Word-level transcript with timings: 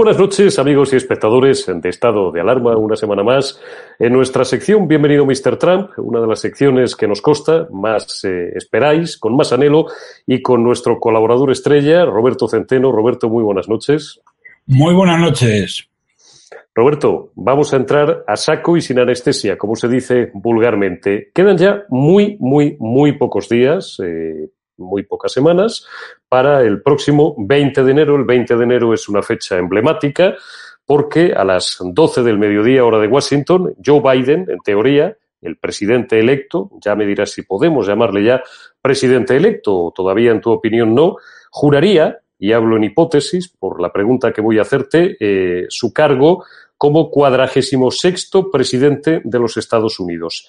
Buenas 0.00 0.18
noches, 0.18 0.58
amigos 0.58 0.94
y 0.94 0.96
espectadores 0.96 1.66
de 1.66 1.88
Estado 1.90 2.32
de 2.32 2.40
Alarma, 2.40 2.74
una 2.74 2.96
semana 2.96 3.22
más. 3.22 3.60
En 3.98 4.14
nuestra 4.14 4.46
sección 4.46 4.88
Bienvenido 4.88 5.26
Mr. 5.26 5.58
Trump, 5.58 5.90
una 5.98 6.22
de 6.22 6.26
las 6.26 6.40
secciones 6.40 6.96
que 6.96 7.06
nos 7.06 7.20
costa, 7.20 7.68
más 7.70 8.24
eh, 8.24 8.48
esperáis, 8.54 9.18
con 9.18 9.36
más 9.36 9.52
anhelo, 9.52 9.88
y 10.26 10.40
con 10.40 10.64
nuestro 10.64 10.98
colaborador 10.98 11.50
estrella, 11.50 12.06
Roberto 12.06 12.48
Centeno. 12.48 12.90
Roberto, 12.90 13.28
muy 13.28 13.44
buenas 13.44 13.68
noches. 13.68 14.22
Muy 14.64 14.94
buenas 14.94 15.20
noches. 15.20 15.86
Roberto, 16.74 17.32
vamos 17.34 17.74
a 17.74 17.76
entrar 17.76 18.24
a 18.26 18.36
saco 18.36 18.78
y 18.78 18.80
sin 18.80 19.00
anestesia, 19.00 19.58
como 19.58 19.76
se 19.76 19.86
dice 19.86 20.30
vulgarmente. 20.32 21.30
Quedan 21.34 21.58
ya 21.58 21.82
muy, 21.90 22.38
muy, 22.40 22.74
muy 22.80 23.18
pocos 23.18 23.50
días, 23.50 23.98
eh, 24.02 24.48
muy 24.78 25.02
pocas 25.02 25.30
semanas, 25.30 25.86
para 26.30 26.62
el 26.62 26.80
próximo 26.80 27.34
20 27.36 27.82
de 27.82 27.90
enero. 27.90 28.16
El 28.16 28.24
20 28.24 28.56
de 28.56 28.64
enero 28.64 28.94
es 28.94 29.08
una 29.08 29.20
fecha 29.20 29.58
emblemática 29.58 30.36
porque 30.86 31.32
a 31.36 31.44
las 31.44 31.78
12 31.80 32.22
del 32.22 32.38
mediodía 32.38 32.84
hora 32.84 32.98
de 32.98 33.08
Washington, 33.08 33.74
Joe 33.84 34.00
Biden, 34.00 34.46
en 34.48 34.58
teoría, 34.60 35.16
el 35.42 35.56
presidente 35.56 36.20
electo, 36.20 36.70
ya 36.80 36.94
me 36.94 37.04
dirás 37.04 37.32
si 37.32 37.42
podemos 37.42 37.86
llamarle 37.86 38.24
ya 38.24 38.42
presidente 38.80 39.36
electo 39.36 39.76
o 39.76 39.92
todavía 39.92 40.30
en 40.30 40.40
tu 40.40 40.50
opinión 40.50 40.94
no, 40.94 41.16
juraría, 41.50 42.20
y 42.38 42.52
hablo 42.52 42.76
en 42.76 42.84
hipótesis 42.84 43.48
por 43.48 43.80
la 43.80 43.92
pregunta 43.92 44.32
que 44.32 44.40
voy 44.40 44.58
a 44.58 44.62
hacerte, 44.62 45.16
eh, 45.18 45.66
su 45.68 45.92
cargo 45.92 46.44
como 46.76 47.10
cuadragésimo 47.10 47.90
sexto 47.90 48.50
presidente 48.50 49.20
de 49.24 49.38
los 49.38 49.56
Estados 49.56 49.98
Unidos 50.00 50.48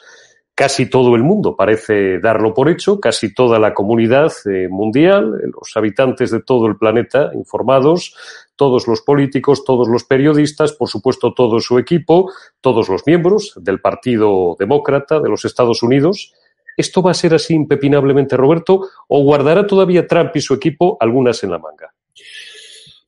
casi 0.56 0.90
todo 0.90 1.16
el 1.16 1.24
mundo 1.24 1.56
parece 1.56 2.20
darlo 2.20 2.54
por 2.54 2.70
hecho, 2.70 3.00
casi 3.00 3.34
toda 3.34 3.60
la 3.60 3.74
comunidad 3.74 4.32
eh, 4.46 4.68
mundial, 4.70 5.40
eh, 5.42 5.48
los 5.48 5.76
habitantes 5.76 6.32
de 6.32 6.42
todo 6.42 6.68
el 6.68 6.78
planeta 6.78 7.32
informados, 7.34 8.16
todos 8.56 8.88
los 8.88 9.02
políticos, 9.02 9.64
todos 9.64 9.88
los 9.88 10.04
periodistas, 10.04 10.74
por 10.74 10.88
supuesto 10.88 11.34
todo 11.34 11.60
su 11.60 11.80
equipo, 11.80 12.32
todos 12.60 12.90
los 12.90 13.02
miembros 13.08 13.54
del 13.56 13.80
Partido 13.80 14.56
Demócrata 14.60 15.20
de 15.20 15.30
los 15.30 15.46
Estados 15.46 15.82
Unidos. 15.84 16.34
¿Esto 16.78 17.02
va 17.02 17.12
a 17.12 17.16
ser 17.16 17.34
así 17.34 17.54
impepinablemente, 17.54 18.38
Roberto, 18.38 18.88
o 19.08 19.24
guardará 19.24 19.66
todavía 19.66 20.08
Trump 20.08 20.36
y 20.36 20.42
su 20.42 20.54
equipo 20.54 20.98
algunas 21.00 21.44
en 21.44 21.52
la 21.52 21.60
manga? 21.60 21.94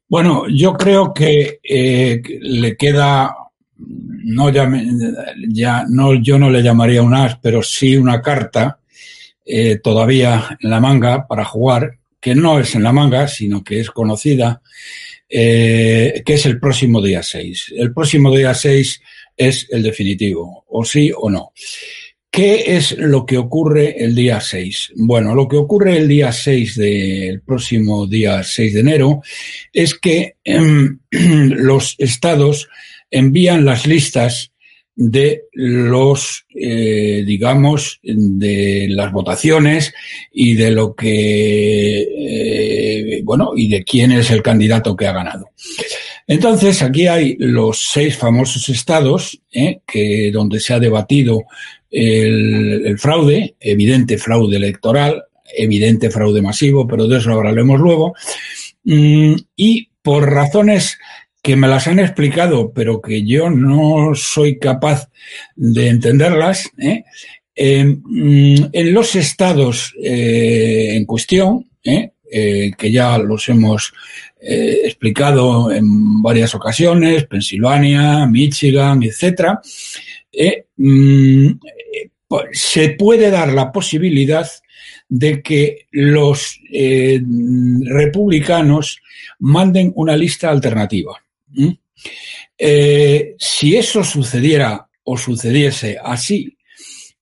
Bueno, 0.08 0.46
yo 0.48 0.74
creo 0.74 1.14
que 1.14 1.60
eh, 1.64 2.22
le 2.42 2.76
queda 2.76 3.36
no 3.78 4.50
ya 4.50 5.86
no, 5.90 6.14
yo 6.16 6.38
no 6.38 6.50
le 6.50 6.64
llamaría 6.64 7.02
un 7.02 7.14
as, 7.14 7.38
pero 7.42 7.62
sí 7.62 7.96
una 7.98 8.22
carta 8.22 8.80
eh, 9.46 9.80
todavía 9.84 10.58
en 10.62 10.70
la 10.70 10.80
manga 10.80 11.28
para 11.28 11.44
jugar, 11.44 11.98
que 12.20 12.34
no 12.36 12.60
es 12.60 12.76
en 12.76 12.84
la 12.84 12.94
manga, 12.94 13.28
sino 13.28 13.64
que 13.64 13.80
es 13.80 13.92
conocida, 13.92 14.62
eh, 15.28 16.24
que 16.26 16.34
es 16.34 16.46
el 16.46 16.60
próximo 16.60 17.02
día 17.02 17.22
6. 17.22 17.74
El 17.76 17.94
próximo 17.94 18.34
día 18.36 18.54
6 18.54 19.02
es 19.36 19.68
el 19.70 19.84
definitivo, 19.84 20.64
o 20.70 20.86
sí 20.86 21.12
o 21.16 21.30
no. 21.30 21.52
¿Qué 22.32 22.76
es 22.78 22.98
lo 22.98 23.28
que 23.28 23.38
ocurre 23.38 24.04
el 24.04 24.16
día 24.16 24.42
6? 24.42 24.94
Bueno, 24.96 25.36
lo 25.36 25.48
que 25.48 25.58
ocurre 25.58 25.98
el 25.98 26.08
día 26.08 26.32
6 26.32 26.78
del 26.78 27.42
próximo 27.42 28.08
día 28.08 28.42
6 28.42 28.74
de 28.74 28.80
enero 28.80 29.22
es 29.72 29.94
que 29.94 30.38
em, 30.44 31.00
los 31.12 31.96
estados 32.00 32.70
envían 33.14 33.64
las 33.64 33.86
listas 33.86 34.52
de 34.96 35.46
los, 35.54 36.46
eh, 36.54 37.24
digamos, 37.26 38.00
de 38.04 38.88
las 38.90 39.12
votaciones 39.12 39.94
y 40.32 40.54
de 40.56 40.72
lo 40.72 40.94
que, 40.94 42.02
eh, 42.02 43.22
bueno, 43.24 43.54
y 43.56 43.70
de 43.70 43.84
quién 43.84 44.12
es 44.12 44.30
el 44.30 44.44
candidato 44.44 44.96
que 44.96 45.08
ha 45.08 45.14
ganado. 45.14 45.50
Entonces, 46.28 46.82
aquí 46.82 47.08
hay 47.08 47.36
los 47.40 47.90
seis 47.92 48.18
famosos 48.18 48.70
estados, 48.70 49.42
eh, 49.52 49.80
que, 49.86 50.32
donde 50.32 50.60
se 50.60 50.74
ha 50.74 50.80
debatido 50.80 51.44
el, 51.90 52.84
el, 52.86 53.00
fraude, 53.00 53.56
evidente 53.60 54.18
fraude 54.18 54.58
electoral, 54.58 55.24
evidente 55.56 56.12
fraude 56.12 56.42
masivo, 56.42 56.88
pero 56.88 57.08
de 57.08 57.18
eso 57.18 57.32
hablaremos 57.32 57.80
luego. 57.80 58.14
Mm, 58.84 59.36
y 59.56 59.90
por 60.04 60.30
razones 60.30 60.98
que 61.44 61.58
me 61.58 61.68
las 61.68 61.88
han 61.88 62.00
explicado, 62.00 62.72
pero 62.72 63.02
que 63.02 63.26
yo 63.26 63.50
no 63.50 64.16
soy 64.16 64.58
capaz 64.60 65.10
de 65.58 65.90
entenderlas, 65.90 66.72
¿eh? 66.78 67.04
mm, 67.56 68.64
en 68.72 68.94
los 68.94 69.16
estados 69.16 69.94
eh, 70.02 70.96
en 70.96 71.06
cuestión, 71.06 71.70
¿eh? 71.84 72.12
que 72.32 72.92
ya 72.92 73.18
los 73.20 73.48
hemos 73.50 73.94
explicado 74.40 75.72
en 75.72 76.22
varias 76.24 76.56
ocasiones, 76.56 77.26
Pensilvania, 77.26 78.26
Michigan, 78.26 79.04
etcétera, 79.04 79.62
mm, 80.78 81.48
pues, 82.28 82.44
se 82.54 82.90
puede 82.92 83.30
dar 83.30 83.54
la 83.54 83.72
posibilidad 83.72 84.50
de 85.10 85.44
que 85.44 85.86
los 85.92 86.60
republicanos 87.86 89.00
manden 89.38 89.92
una 89.96 90.18
lista 90.18 90.50
alternativa. 90.50 91.23
¿Mm? 91.54 91.70
Eh, 92.58 93.36
si 93.38 93.76
eso 93.76 94.04
sucediera 94.04 94.88
o 95.04 95.18
sucediese 95.18 95.98
así, 96.04 96.58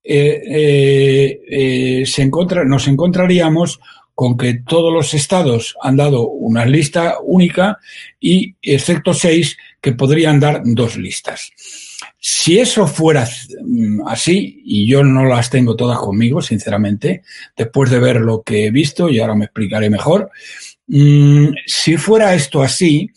eh, 0.04 1.42
eh, 1.50 2.28
nos 2.66 2.88
encontraríamos 2.88 3.80
con 4.16 4.38
que 4.38 4.56
todos 4.56 4.94
los 4.94 5.14
estados 5.14 5.76
han 5.82 5.96
dado 5.96 6.28
una 6.28 6.66
lista 6.66 7.16
única 7.24 7.80
y 8.20 8.56
excepto 8.62 9.14
seis 9.14 9.58
que 9.80 9.94
podrían 9.94 10.40
dar 10.40 10.62
dos 10.64 10.98
listas. 10.98 11.52
Si 12.20 12.60
eso 12.60 12.86
fuera 12.86 13.28
mm, 13.66 14.08
así, 14.08 14.62
y 14.64 14.88
yo 14.88 15.04
no 15.04 15.26
las 15.26 15.50
tengo 15.50 15.76
todas 15.76 15.98
conmigo, 15.98 16.42
sinceramente, 16.42 17.24
después 17.58 17.90
de 17.90 18.00
ver 18.00 18.18
lo 18.18 18.44
que 18.44 18.68
he 18.68 18.72
visto, 18.72 19.10
y 19.10 19.20
ahora 19.20 19.34
me 19.34 19.46
explicaré 19.46 19.90
mejor, 19.90 20.30
mm, 20.88 21.48
si 21.66 21.98
fuera 21.98 22.36
esto 22.36 22.62
así, 22.62 23.10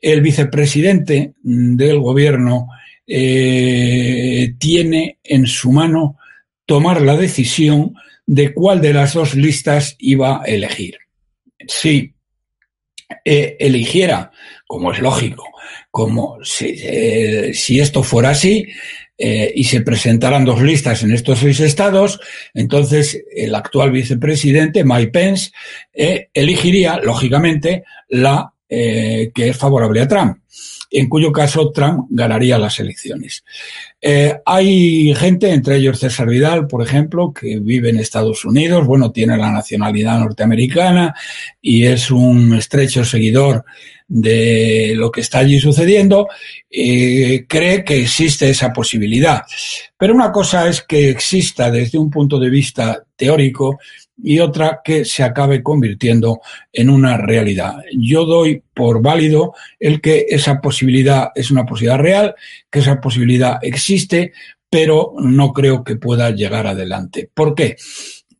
el 0.00 0.20
vicepresidente 0.20 1.34
del 1.42 1.98
gobierno 1.98 2.68
eh, 3.06 4.54
tiene 4.58 5.18
en 5.24 5.46
su 5.46 5.72
mano 5.72 6.16
tomar 6.66 7.00
la 7.00 7.16
decisión 7.16 7.94
de 8.26 8.52
cuál 8.52 8.80
de 8.80 8.92
las 8.92 9.14
dos 9.14 9.34
listas 9.34 9.96
iba 9.98 10.42
a 10.42 10.44
elegir. 10.44 10.98
Si 11.66 12.14
eh, 13.24 13.56
eligiera, 13.58 14.30
como 14.66 14.92
es 14.92 15.00
lógico, 15.00 15.44
como 15.90 16.38
si, 16.42 16.74
eh, 16.82 17.52
si 17.54 17.80
esto 17.80 18.02
fuera 18.02 18.30
así, 18.30 18.66
eh, 19.20 19.52
y 19.52 19.64
se 19.64 19.80
presentaran 19.80 20.44
dos 20.44 20.62
listas 20.62 21.02
en 21.02 21.12
estos 21.12 21.40
seis 21.40 21.58
estados, 21.58 22.20
entonces 22.54 23.24
el 23.34 23.52
actual 23.56 23.90
vicepresidente, 23.90 24.84
Mike 24.84 25.10
Pence, 25.10 25.50
eh, 25.92 26.28
elegiría, 26.32 27.00
lógicamente, 27.02 27.82
la 28.08 28.52
eh, 28.68 29.30
que 29.34 29.48
es 29.48 29.56
favorable 29.56 30.00
a 30.00 30.08
Trump, 30.08 30.38
en 30.90 31.08
cuyo 31.08 31.32
caso 31.32 31.70
Trump 31.70 32.06
ganaría 32.10 32.58
las 32.58 32.80
elecciones. 32.80 33.44
hay 34.44 35.14
gente, 35.14 35.52
entre 35.52 35.76
ellos 35.76 35.98
César 35.98 36.28
Vidal, 36.28 36.66
por 36.66 36.82
ejemplo, 36.82 37.32
que 37.32 37.58
vive 37.58 37.90
en 37.90 37.98
Estados 37.98 38.44
Unidos, 38.44 38.86
bueno, 38.86 39.12
tiene 39.12 39.36
la 39.36 39.50
nacionalidad 39.50 40.18
norteamericana 40.18 41.14
y 41.60 41.84
es 41.84 42.10
un 42.10 42.54
estrecho 42.54 43.04
seguidor 43.04 43.64
de 44.08 44.94
lo 44.96 45.10
que 45.10 45.20
está 45.20 45.40
allí 45.40 45.60
sucediendo, 45.60 46.28
eh, 46.70 47.44
cree 47.46 47.84
que 47.84 48.00
existe 48.00 48.48
esa 48.48 48.72
posibilidad. 48.72 49.42
Pero 49.98 50.14
una 50.14 50.32
cosa 50.32 50.66
es 50.66 50.82
que 50.82 51.10
exista 51.10 51.70
desde 51.70 51.98
un 51.98 52.10
punto 52.10 52.38
de 52.38 52.48
vista 52.48 53.04
teórico 53.14 53.78
y 54.22 54.40
otra 54.40 54.80
que 54.84 55.04
se 55.04 55.22
acabe 55.22 55.62
convirtiendo 55.62 56.40
en 56.72 56.90
una 56.90 57.16
realidad. 57.16 57.76
Yo 57.96 58.24
doy 58.24 58.62
por 58.74 59.00
válido 59.02 59.54
el 59.78 60.00
que 60.00 60.26
esa 60.28 60.60
posibilidad 60.60 61.30
es 61.34 61.50
una 61.50 61.64
posibilidad 61.64 61.98
real, 61.98 62.34
que 62.70 62.80
esa 62.80 63.00
posibilidad 63.00 63.58
existe, 63.62 64.32
pero 64.68 65.14
no 65.18 65.52
creo 65.52 65.84
que 65.84 65.96
pueda 65.96 66.30
llegar 66.30 66.66
adelante. 66.66 67.30
¿Por 67.32 67.54
qué? 67.54 67.76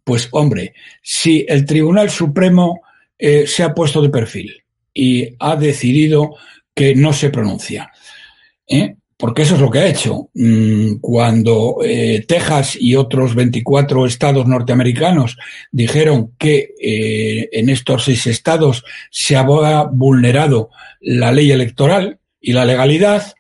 Pues 0.05 0.29
hombre, 0.33 0.75
si 1.03 1.45
el 1.49 1.65
Tribunal 1.65 2.11
Supremo 2.11 2.81
eh, 3.19 3.47
se 3.47 3.63
ha 3.63 3.75
puesto 3.75 4.01
de 4.01 4.11
perfil 4.11 4.63
y 4.93 5.35
ha 5.39 5.57
decidido 5.57 6.37
que 6.75 6.95
no 6.95 7.13
se 7.13 7.31
pronuncia. 7.31 7.91
¿eh? 8.67 8.97
Porque 9.19 9.43
eso 9.43 9.57
es 9.57 9.61
lo 9.61 9.71
que 9.71 9.81
ha 9.81 9.89
hecho. 9.89 10.31
Mm, 10.35 10.99
cuando 11.01 11.79
eh, 11.85 12.25
Texas 12.27 12.79
y 12.81 12.95
otros 12.95 13.35
24 13.35 14.07
estados 14.07 14.47
norteamericanos 14.47 15.37
dijeron 15.73 16.35
que 16.39 16.75
eh, 16.81 17.49
en 17.53 17.69
estos 17.69 18.05
seis 18.05 18.27
estados 18.29 18.85
se 19.11 19.37
había 19.37 19.83
vulnerado 19.83 20.71
la 21.01 21.33
ley 21.33 21.51
electoral 21.51 22.21
y 22.41 22.53
la 22.53 22.65
legalidad, 22.65 23.35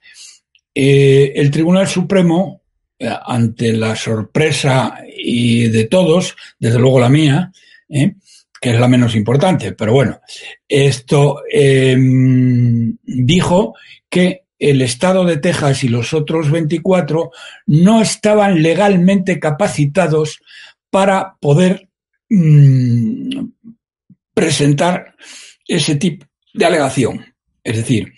el 0.74 1.50
Tribunal 1.50 1.88
Supremo, 1.88 2.62
ante 3.00 3.72
la 3.72 3.96
sorpresa 3.96 5.00
y 5.16 5.68
de 5.68 5.84
todos, 5.84 6.36
desde 6.58 6.78
luego 6.78 7.00
la 7.00 7.08
mía, 7.08 7.52
que 8.60 8.70
es 8.70 8.80
la 8.80 8.88
menos 8.88 9.14
importante, 9.14 9.72
pero 9.72 9.92
bueno, 9.92 10.20
esto 10.66 11.42
em, 11.50 12.96
dijo 13.04 13.74
que 14.08 14.42
el 14.58 14.82
Estado 14.82 15.24
de 15.24 15.36
Texas 15.36 15.84
y 15.84 15.88
los 15.88 16.12
otros 16.12 16.50
24 16.50 17.30
no 17.66 18.02
estaban 18.02 18.62
legalmente 18.62 19.38
capacitados 19.38 20.40
para 20.90 21.36
poder 21.40 21.88
mm, 22.28 23.44
presentar 24.34 25.14
ese 25.66 25.96
tipo 25.96 26.26
de 26.54 26.64
alegación. 26.64 27.34
Es 27.62 27.76
decir, 27.76 28.12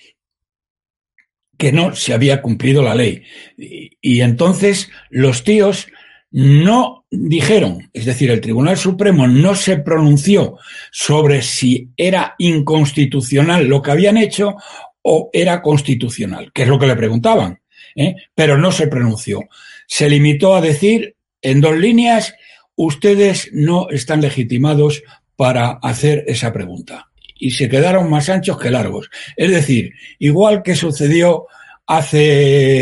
que 1.58 1.72
no 1.72 1.94
se 1.94 2.14
había 2.14 2.40
cumplido 2.40 2.82
la 2.82 2.94
ley. 2.94 3.22
y 3.56 4.20
entonces 4.22 4.90
los 5.10 5.44
tíos 5.44 5.88
no 6.30 7.04
dijeron, 7.10 7.90
es 7.92 8.04
decir, 8.04 8.30
el 8.30 8.40
Tribunal 8.40 8.76
Supremo 8.76 9.26
no 9.26 9.54
se 9.54 9.78
pronunció 9.78 10.56
sobre 10.92 11.42
si 11.42 11.90
era 11.96 12.34
inconstitucional 12.38 13.66
lo 13.66 13.82
que 13.82 13.90
habían 13.90 14.16
hecho 14.16 14.56
o 15.02 15.30
era 15.32 15.62
constitucional, 15.62 16.52
que 16.52 16.62
es 16.62 16.68
lo 16.68 16.78
que 16.78 16.86
le 16.86 16.96
preguntaban, 16.96 17.60
¿eh? 17.96 18.14
pero 18.34 18.58
no 18.58 18.72
se 18.72 18.86
pronunció. 18.86 19.48
Se 19.86 20.08
limitó 20.08 20.54
a 20.54 20.60
decir 20.60 21.16
en 21.42 21.60
dos 21.60 21.76
líneas, 21.76 22.34
ustedes 22.76 23.50
no 23.52 23.88
están 23.90 24.20
legitimados 24.20 25.02
para 25.36 25.78
hacer 25.82 26.24
esa 26.26 26.52
pregunta. 26.52 27.08
Y 27.34 27.52
se 27.52 27.68
quedaron 27.68 28.10
más 28.10 28.28
anchos 28.28 28.58
que 28.58 28.70
largos. 28.70 29.08
Es 29.36 29.50
decir, 29.50 29.94
igual 30.18 30.62
que 30.62 30.74
sucedió 30.76 31.46
hace 31.86 32.76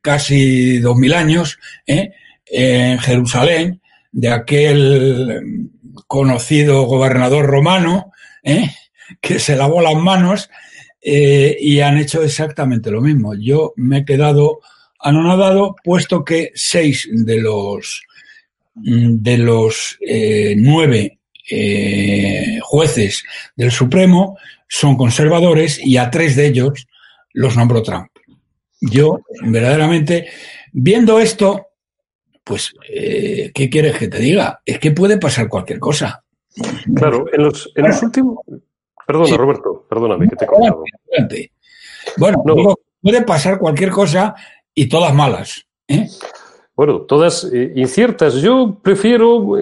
casi 0.00 0.78
dos 0.78 0.96
mil 0.96 1.12
años, 1.12 1.58
¿eh? 1.86 2.12
en 2.46 2.98
Jerusalén 2.98 3.80
de 4.12 4.28
aquel 4.28 5.70
conocido 6.06 6.82
gobernador 6.82 7.46
romano 7.46 8.12
¿eh? 8.42 8.70
que 9.20 9.38
se 9.38 9.56
lavó 9.56 9.80
las 9.80 9.96
manos 9.96 10.50
eh, 11.02 11.56
y 11.60 11.80
han 11.80 11.98
hecho 11.98 12.22
exactamente 12.22 12.90
lo 12.90 13.00
mismo. 13.00 13.34
Yo 13.34 13.72
me 13.76 13.98
he 13.98 14.04
quedado 14.04 14.60
anonadado 14.98 15.74
puesto 15.82 16.24
que 16.24 16.52
seis 16.54 17.08
de 17.12 17.40
los 17.40 18.02
de 18.74 19.36
los 19.36 19.98
eh, 20.00 20.54
nueve 20.56 21.18
jueces 22.62 23.22
del 23.54 23.70
Supremo 23.70 24.38
son 24.68 24.96
conservadores 24.96 25.78
y 25.84 25.98
a 25.98 26.10
tres 26.10 26.36
de 26.36 26.46
ellos 26.46 26.86
los 27.34 27.56
nombró 27.56 27.82
Trump. 27.82 28.08
Yo, 28.80 29.20
verdaderamente, 29.44 30.28
viendo 30.72 31.20
esto, 31.20 31.68
pues, 32.42 32.74
eh, 32.88 33.52
¿qué 33.54 33.70
quieres 33.70 33.96
que 33.96 34.08
te 34.08 34.18
diga? 34.18 34.60
Es 34.64 34.78
que 34.78 34.90
puede 34.90 35.18
pasar 35.18 35.48
cualquier 35.48 35.78
cosa. 35.78 36.24
Claro, 36.94 37.26
en 37.32 37.44
los, 37.44 37.70
en 37.76 37.86
los 37.86 38.02
últimos. 38.02 38.38
Perdona, 39.12 39.36
Roberto, 39.36 39.86
perdóname 39.88 40.28
que 40.28 40.36
te 40.36 40.46
he 40.46 41.50
Bueno, 42.16 42.42
puede 43.00 43.22
pasar 43.22 43.58
cualquier 43.58 43.90
cosa 43.90 44.34
y 44.74 44.88
todas 44.88 45.14
malas. 45.14 45.66
¿eh? 45.86 46.06
Bueno, 46.74 47.02
todas 47.02 47.44
eh, 47.52 47.72
inciertas. 47.76 48.36
Yo 48.36 48.78
prefiero, 48.82 49.56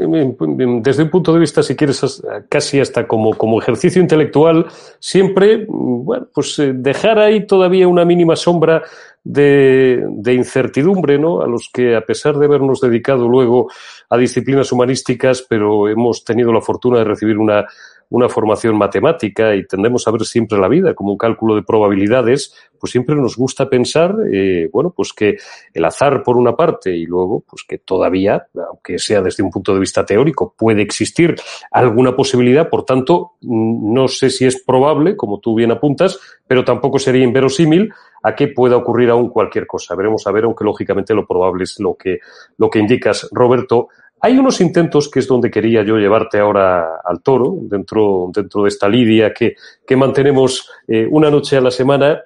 desde 0.80 1.02
un 1.02 1.10
punto 1.10 1.32
de 1.32 1.40
vista, 1.40 1.64
si 1.64 1.74
quieres, 1.74 2.22
casi 2.48 2.78
hasta 2.78 3.08
como, 3.08 3.36
como 3.36 3.60
ejercicio 3.60 4.00
intelectual, 4.00 4.66
siempre, 5.00 5.66
bueno, 5.68 6.28
pues 6.32 6.62
dejar 6.74 7.18
ahí 7.18 7.44
todavía 7.46 7.88
una 7.88 8.04
mínima 8.04 8.36
sombra 8.36 8.84
de, 9.24 10.06
de, 10.08 10.34
incertidumbre, 10.34 11.18
¿no? 11.18 11.42
A 11.42 11.48
los 11.48 11.68
que, 11.72 11.96
a 11.96 12.02
pesar 12.02 12.38
de 12.38 12.46
habernos 12.46 12.80
dedicado 12.80 13.28
luego 13.28 13.68
a 14.08 14.16
disciplinas 14.16 14.70
humanísticas, 14.70 15.44
pero 15.48 15.88
hemos 15.88 16.24
tenido 16.24 16.52
la 16.52 16.60
fortuna 16.60 16.98
de 16.98 17.04
recibir 17.04 17.38
una 17.38 17.66
una 18.10 18.28
formación 18.28 18.76
matemática 18.76 19.54
y 19.54 19.66
tendemos 19.66 20.06
a 20.06 20.10
ver 20.10 20.24
siempre 20.24 20.58
la 20.58 20.68
vida 20.68 20.94
como 20.94 21.12
un 21.12 21.18
cálculo 21.18 21.54
de 21.54 21.62
probabilidades, 21.62 22.54
pues 22.78 22.90
siempre 22.90 23.14
nos 23.14 23.36
gusta 23.36 23.68
pensar, 23.68 24.14
eh, 24.32 24.68
bueno, 24.72 24.92
pues 24.94 25.12
que 25.12 25.36
el 25.72 25.84
azar 25.84 26.22
por 26.22 26.36
una 26.36 26.56
parte 26.56 26.94
y 26.94 27.06
luego, 27.06 27.44
pues 27.48 27.64
que 27.66 27.78
todavía, 27.78 28.46
aunque 28.68 28.98
sea 28.98 29.22
desde 29.22 29.42
un 29.42 29.50
punto 29.50 29.72
de 29.72 29.80
vista 29.80 30.04
teórico, 30.04 30.54
puede 30.56 30.82
existir 30.82 31.36
alguna 31.70 32.16
posibilidad, 32.16 32.68
por 32.68 32.84
tanto, 32.84 33.32
no 33.42 34.08
sé 34.08 34.30
si 34.30 34.44
es 34.46 34.62
probable, 34.62 35.16
como 35.16 35.38
tú 35.38 35.54
bien 35.54 35.70
apuntas, 35.70 36.18
pero 36.46 36.64
tampoco 36.64 36.98
sería 36.98 37.22
inverosímil 37.22 37.92
a 38.22 38.34
que 38.34 38.48
pueda 38.48 38.76
ocurrir 38.76 39.10
aún 39.10 39.28
cualquier 39.28 39.66
cosa. 39.66 39.94
Veremos 39.94 40.26
a 40.26 40.32
ver, 40.32 40.44
aunque 40.44 40.64
lógicamente 40.64 41.14
lo 41.14 41.26
probable 41.26 41.64
es 41.64 41.78
lo 41.78 41.94
que, 41.94 42.18
lo 42.58 42.68
que 42.68 42.80
indicas, 42.80 43.28
Roberto. 43.30 43.88
Hay 44.22 44.38
unos 44.38 44.60
intentos, 44.60 45.08
que 45.10 45.20
es 45.20 45.26
donde 45.26 45.50
quería 45.50 45.82
yo 45.82 45.96
llevarte 45.96 46.38
ahora 46.38 47.00
al 47.04 47.22
toro, 47.22 47.56
dentro, 47.62 48.30
dentro 48.34 48.62
de 48.62 48.68
esta 48.68 48.88
lidia 48.88 49.32
que, 49.32 49.54
que 49.86 49.96
mantenemos 49.96 50.68
eh, 50.86 51.06
una 51.10 51.30
noche 51.30 51.56
a 51.56 51.60
la 51.60 51.70
semana. 51.70 52.22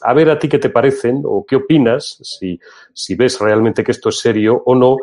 a 0.00 0.14
ver 0.14 0.30
a 0.30 0.38
ti 0.38 0.48
qué 0.48 0.58
te 0.58 0.70
parecen 0.70 1.22
o 1.24 1.44
qué 1.46 1.56
opinas, 1.56 2.18
si, 2.22 2.58
si 2.92 3.14
ves 3.14 3.38
realmente 3.38 3.84
que 3.84 3.92
esto 3.92 4.08
es 4.08 4.18
serio 4.20 4.62
o 4.64 4.74
no, 4.74 4.96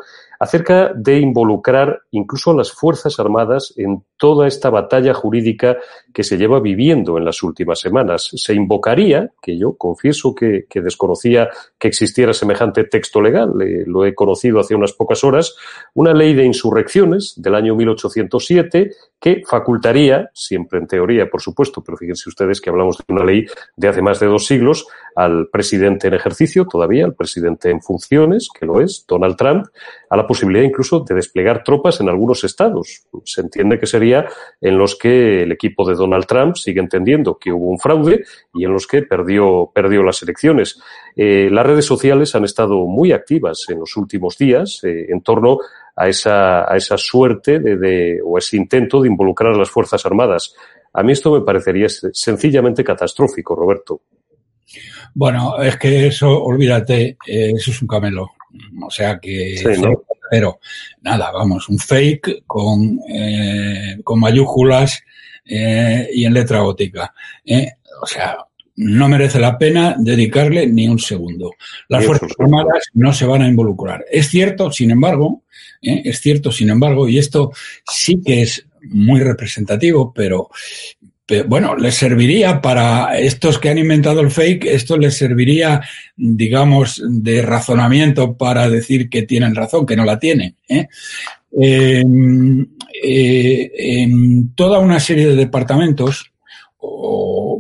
acerca 0.44 0.92
de 0.94 1.20
involucrar 1.20 2.02
incluso 2.12 2.52
a 2.52 2.56
las 2.56 2.74
Fuerzas 2.74 3.18
Armadas 3.18 3.74
en 3.78 4.04
toda 4.18 4.46
esta 4.46 4.70
batalla 4.70 5.14
jurídica 5.14 5.78
que 6.14 6.24
se 6.24 6.38
lleva 6.38 6.60
viviendo 6.60 7.18
en 7.18 7.24
las 7.24 7.44
últimas 7.44 7.80
semanas. 7.80 8.30
Se 8.34 8.54
invocaría, 8.54 9.32
que 9.42 9.58
yo 9.58 9.78
confieso 9.78 10.36
que, 10.36 10.66
desconocía 10.74 11.50
que 11.80 11.88
existiera 11.88 12.34
semejante 12.34 12.84
texto 12.84 13.22
legal, 13.22 13.54
eh, 13.62 13.86
lo 13.88 14.06
he 14.06 14.14
conocido 14.14 14.60
hace 14.60 14.76
unas 14.76 14.92
pocas 14.92 15.24
horas, 15.24 15.56
una 15.94 16.14
ley 16.14 16.34
de 16.34 16.44
insurrecciones 16.44 17.36
del 17.38 17.56
año 17.56 17.74
1807 17.76 18.92
que 19.22 19.42
facultaría, 19.48 20.30
siempre 20.34 20.80
en 20.80 20.88
teoría, 20.88 21.30
por 21.30 21.42
supuesto, 21.42 21.82
pero 21.82 21.98
fíjense 21.98 22.28
ustedes 22.28 22.60
que 22.60 22.70
hablamos 22.70 22.98
de 22.98 23.14
una 23.14 23.24
ley 23.24 23.46
de 23.78 23.88
hace 23.88 24.02
más 24.02 24.20
de 24.20 24.28
dos 24.28 24.46
siglos, 24.46 24.86
al 25.16 25.48
presidente 25.48 26.08
en 26.08 26.16
ejercicio 26.16 26.66
todavía, 26.66 27.06
al 27.06 27.16
presidente 27.16 27.70
en 27.70 27.82
funciones, 27.82 28.50
que 28.50 28.66
lo 28.66 28.82
es, 28.82 29.06
Donald 29.08 29.38
Trump, 29.38 29.68
a 30.10 30.18
la 30.18 30.28
posibilidad 30.34 30.66
incluso 30.66 31.02
de 31.02 31.14
desplegar 31.14 31.64
tropas 31.64 32.02
en 32.02 32.10
algunos 32.10 32.44
estados. 32.44 33.04
Se 33.24 33.42
entiende 33.42 33.80
que 33.80 33.86
sería 33.86 34.26
en 34.60 34.80
los 34.80 34.96
que 34.96 35.44
el 35.44 35.52
equipo 35.52 35.88
de 35.88 35.94
Donald 35.94 36.26
Trump 36.26 36.56
sigue 36.56 36.80
entendiendo 36.80 37.38
que 37.38 37.52
hubo 37.52 37.68
un 37.70 37.78
fraude 37.78 38.24
y 38.52 38.66
en 38.66 38.74
los 38.74 38.88
que 38.88 39.04
perdió, 39.04 39.70
perdió 39.72 40.02
las 40.02 40.24
elecciones. 40.24 40.82
Eh, 41.16 41.50
las 41.52 41.68
redes 41.68 41.86
sociales 41.86 42.34
han 42.34 42.46
estado 42.46 42.88
muy 42.88 43.12
activas 43.12 43.66
en 43.70 43.80
los 43.80 43.96
últimos 43.96 44.36
días 44.40 44.80
eh, 44.84 45.06
en 45.10 45.22
torno 45.22 45.60
a 45.96 46.08
esa, 46.08 46.72
a 46.72 46.76
esa 46.76 46.98
suerte 46.98 47.60
de, 47.60 47.78
de, 47.78 48.20
o 48.26 48.40
ese 48.40 48.58
intento 48.58 49.02
de 49.02 49.10
involucrar 49.10 49.54
a 49.54 49.58
las 49.58 49.70
Fuerzas 49.70 50.04
Armadas. 50.04 50.56
A 50.94 51.04
mí 51.04 51.12
esto 51.12 51.32
me 51.32 51.46
parecería 51.46 51.88
sencillamente 51.90 52.84
catastrófico, 52.84 53.56
Roberto. 53.56 54.02
Bueno, 55.14 55.62
es 55.62 55.78
que 55.78 56.08
eso, 56.08 56.44
olvídate, 56.44 57.18
eh, 57.28 57.52
eso 57.56 57.70
es 57.70 57.82
un 57.82 57.88
camelo. 57.88 58.32
O 58.82 58.90
sea 58.90 59.20
que... 59.20 59.56
Pero 60.30 60.60
nada, 61.02 61.32
vamos, 61.32 61.70
un 61.70 61.78
fake 61.78 62.44
con, 62.48 63.00
eh, 63.08 64.00
con 64.04 64.20
mayúsculas 64.20 65.00
eh, 65.46 66.10
y 66.12 66.26
en 66.26 66.34
letra 66.34 66.62
gótica. 66.62 67.14
O 68.02 68.08
sea, 68.08 68.38
no 68.76 69.08
merece 69.08 69.40
la 69.40 69.58
pena 69.58 69.96
dedicarle 69.98 70.68
ni 70.68 70.88
un 70.88 71.00
segundo. 71.00 71.52
Las 71.90 72.06
Fuerzas 72.06 72.32
Armadas 72.40 72.86
no 72.94 73.14
se 73.14 73.26
van 73.26 73.44
a 73.44 73.48
involucrar. 73.48 74.04
Es 74.12 74.30
cierto, 74.30 74.72
sin 74.72 74.92
embargo, 74.92 75.44
¿eh? 75.82 76.02
es 76.06 76.20
cierto, 76.20 76.52
sin 76.52 76.70
embargo, 76.70 77.08
y 77.08 77.20
esto 77.20 77.52
sí 77.86 78.22
que 78.26 78.42
es 78.42 78.66
muy 78.90 79.22
representativo, 79.22 80.12
pero, 80.14 80.50
bueno, 81.48 81.76
les 81.76 81.96
serviría 81.96 82.62
para 82.62 83.18
estos 83.18 83.58
que 83.60 83.70
han 83.70 83.78
inventado 83.78 84.22
el 84.22 84.32
fake, 84.32 84.66
esto 84.66 84.98
les 84.98 85.16
serviría, 85.16 85.82
digamos, 86.16 87.02
de 87.06 87.42
razonamiento 87.42 88.36
para 88.36 88.70
decir 88.70 89.10
que 89.10 89.24
tienen 89.24 89.56
razón, 89.56 89.86
que 89.86 89.96
no 89.96 90.06
la 90.06 90.20
tienen. 90.20 90.56
¿eh? 90.68 90.88
en 93.06 94.56
toda 94.56 94.80
una 94.80 95.00
serie 95.00 95.28
de 95.28 95.36
departamentos, 95.36 96.32
o 96.78 97.60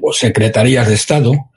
o 0.00 0.12
secretarías 0.12 0.88
de 0.88 0.94
Estado, 0.94 1.50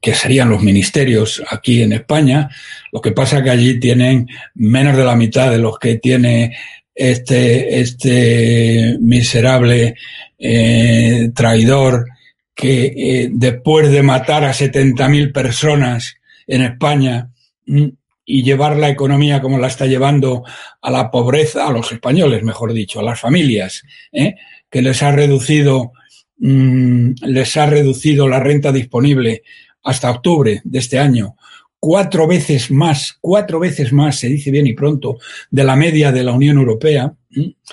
que 0.00 0.14
serían 0.14 0.50
los 0.50 0.62
ministerios 0.62 1.42
aquí 1.48 1.82
en 1.82 1.92
España. 1.92 2.50
Lo 2.90 3.00
que 3.00 3.12
pasa 3.12 3.42
que 3.42 3.50
allí 3.50 3.78
tienen 3.78 4.28
menos 4.54 4.96
de 4.96 5.04
la 5.04 5.16
mitad 5.16 5.50
de 5.50 5.58
los 5.58 5.78
que 5.78 5.96
tiene 5.96 6.56
este, 6.94 7.80
este 7.80 8.96
miserable 9.00 9.94
eh, 10.38 11.30
traidor 11.34 12.06
que 12.54 12.84
eh, 12.84 13.30
después 13.32 13.90
de 13.90 14.02
matar 14.02 14.44
a 14.44 14.52
70.000 14.52 15.32
personas 15.32 16.16
en 16.46 16.62
España 16.62 17.30
mm, 17.66 17.86
y 18.24 18.42
llevar 18.42 18.76
la 18.76 18.88
economía 18.88 19.40
como 19.40 19.58
la 19.58 19.68
está 19.68 19.86
llevando 19.86 20.44
a 20.80 20.90
la 20.90 21.10
pobreza, 21.10 21.66
a 21.66 21.72
los 21.72 21.90
españoles, 21.92 22.42
mejor 22.42 22.72
dicho, 22.72 23.00
a 23.00 23.02
las 23.02 23.18
familias, 23.18 23.82
¿eh? 24.12 24.34
que 24.70 24.82
les 24.82 25.02
ha 25.02 25.12
reducido 25.12 25.92
Mm, 26.44 27.12
les 27.22 27.56
ha 27.56 27.66
reducido 27.66 28.26
la 28.26 28.40
renta 28.40 28.72
disponible 28.72 29.44
hasta 29.84 30.10
octubre 30.10 30.60
de 30.64 30.78
este 30.80 30.98
año 30.98 31.36
cuatro 31.84 32.28
veces 32.28 32.70
más, 32.70 33.18
cuatro 33.20 33.58
veces 33.58 33.92
más, 33.92 34.16
se 34.16 34.28
dice 34.28 34.52
bien 34.52 34.68
y 34.68 34.72
pronto, 34.72 35.18
de 35.50 35.64
la 35.64 35.74
media 35.74 36.12
de 36.12 36.22
la 36.22 36.30
Unión 36.30 36.56
Europea, 36.56 37.12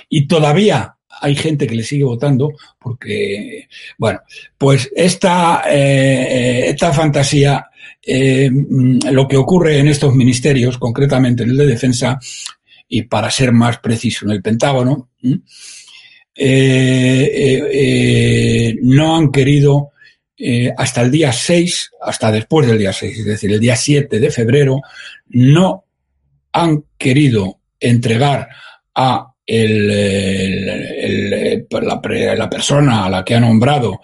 y 0.10 0.28
todavía 0.28 0.96
hay 1.22 1.36
gente 1.36 1.68
que 1.68 1.76
le 1.76 1.84
sigue 1.84 2.06
votando 2.06 2.54
porque, 2.80 3.68
bueno, 4.00 4.22
pues 4.58 4.90
esta, 4.96 5.62
eh, 5.70 6.70
esta 6.70 6.92
fantasía, 6.92 7.68
eh, 8.02 8.50
mm, 8.50 9.12
lo 9.12 9.28
que 9.28 9.38
ocurre 9.38 9.78
en 9.78 9.90
estos 9.90 10.16
ministerios, 10.16 10.80
concretamente 10.80 11.44
en 11.44 11.52
el 11.52 11.58
de 11.58 11.68
defensa, 11.68 12.18
y 12.88 13.04
para 13.04 13.30
ser 13.30 13.52
más 13.52 13.78
preciso, 13.78 14.26
en 14.26 14.32
el 14.32 14.42
Pentágono, 14.42 15.10
eh, 16.34 17.60
no 18.82 19.18
han 19.18 19.32
querido 19.32 19.92
hasta 20.78 21.02
el 21.02 21.12
día 21.12 21.32
6, 21.32 21.92
hasta 22.02 22.32
después 22.32 22.68
del 22.68 22.78
día 22.78 22.94
6, 22.94 23.20
es 23.20 23.26
decir, 23.26 23.52
el 23.52 23.60
día 23.60 23.76
7 23.76 24.20
de 24.20 24.32
febrero, 24.32 24.82
no 25.30 25.86
han 26.54 26.86
querido 26.98 27.60
entregar 27.80 28.48
a 28.96 29.34
el, 29.46 29.88
la, 31.70 32.50
persona 32.50 33.06
a 33.06 33.10
la 33.10 33.26
que 33.26 33.36
ha 33.36 33.40
nombrado 33.40 34.00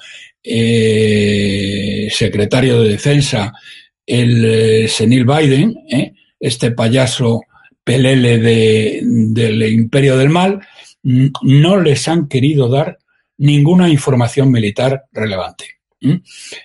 secretario 2.10 2.82
de 2.82 2.90
Defensa, 2.90 3.54
el 4.06 4.90
senil 4.90 5.26
Biden, 5.26 5.76
este 6.40 6.72
payaso 6.72 7.42
pelele 7.84 8.40
del 8.40 9.64
imperio 9.64 10.18
del 10.18 10.30
mal, 10.30 10.60
no 11.04 11.80
les 11.80 12.08
han 12.08 12.28
querido 12.28 12.68
dar 12.68 12.98
ninguna 13.38 13.90
información 13.90 14.52
militar 14.52 15.06
relevante. 15.12 15.75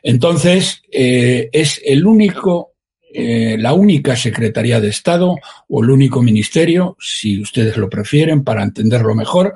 Entonces, 0.03 0.83
eh, 0.91 1.49
es 1.53 1.81
el 1.85 2.07
único, 2.07 2.75
eh, 3.13 3.57
la 3.59 3.73
única 3.73 4.17
Secretaría 4.17 4.81
de 4.81 4.89
Estado 4.89 5.37
o 5.69 5.83
el 5.83 5.91
único 5.91 6.23
ministerio, 6.23 6.97
si 7.01 7.41
ustedes 7.41 7.77
lo 7.77 7.89
prefieren, 7.89 8.45
para 8.45 8.63
entenderlo 8.63 9.15
mejor, 9.15 9.55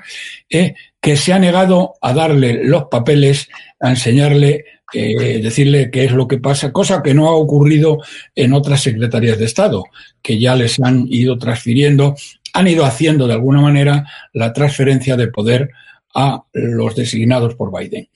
eh, 0.49 0.75
que 1.01 1.17
se 1.17 1.33
ha 1.33 1.39
negado 1.39 1.95
a 2.01 2.13
darle 2.15 2.65
los 2.65 2.85
papeles, 2.85 3.49
a 3.81 3.91
enseñarle, 3.91 4.65
decirle 4.93 5.91
qué 5.91 6.05
es 6.05 6.13
lo 6.13 6.29
que 6.29 6.39
pasa, 6.39 6.71
cosa 6.71 7.03
que 7.03 7.15
no 7.15 7.27
ha 7.27 7.35
ocurrido 7.35 7.99
en 8.33 8.53
otras 8.53 8.81
secretarías 8.81 9.39
de 9.39 9.47
Estado, 9.47 9.83
que 10.23 10.39
ya 10.39 10.55
les 10.55 10.79
han 10.79 11.07
ido 11.09 11.37
transfiriendo 11.37 12.15
han 12.55 12.69
ido 12.69 12.85
haciendo 12.85 13.27
de 13.27 13.35
alguna 13.35 13.61
manera 13.61 14.07
la 14.33 14.53
transferencia 14.53 15.17
de 15.17 15.29
poder 15.29 15.71
a 16.15 16.45
los 16.53 16.95
designados 16.95 17.57
por 17.57 17.77
Biden. 17.77 18.09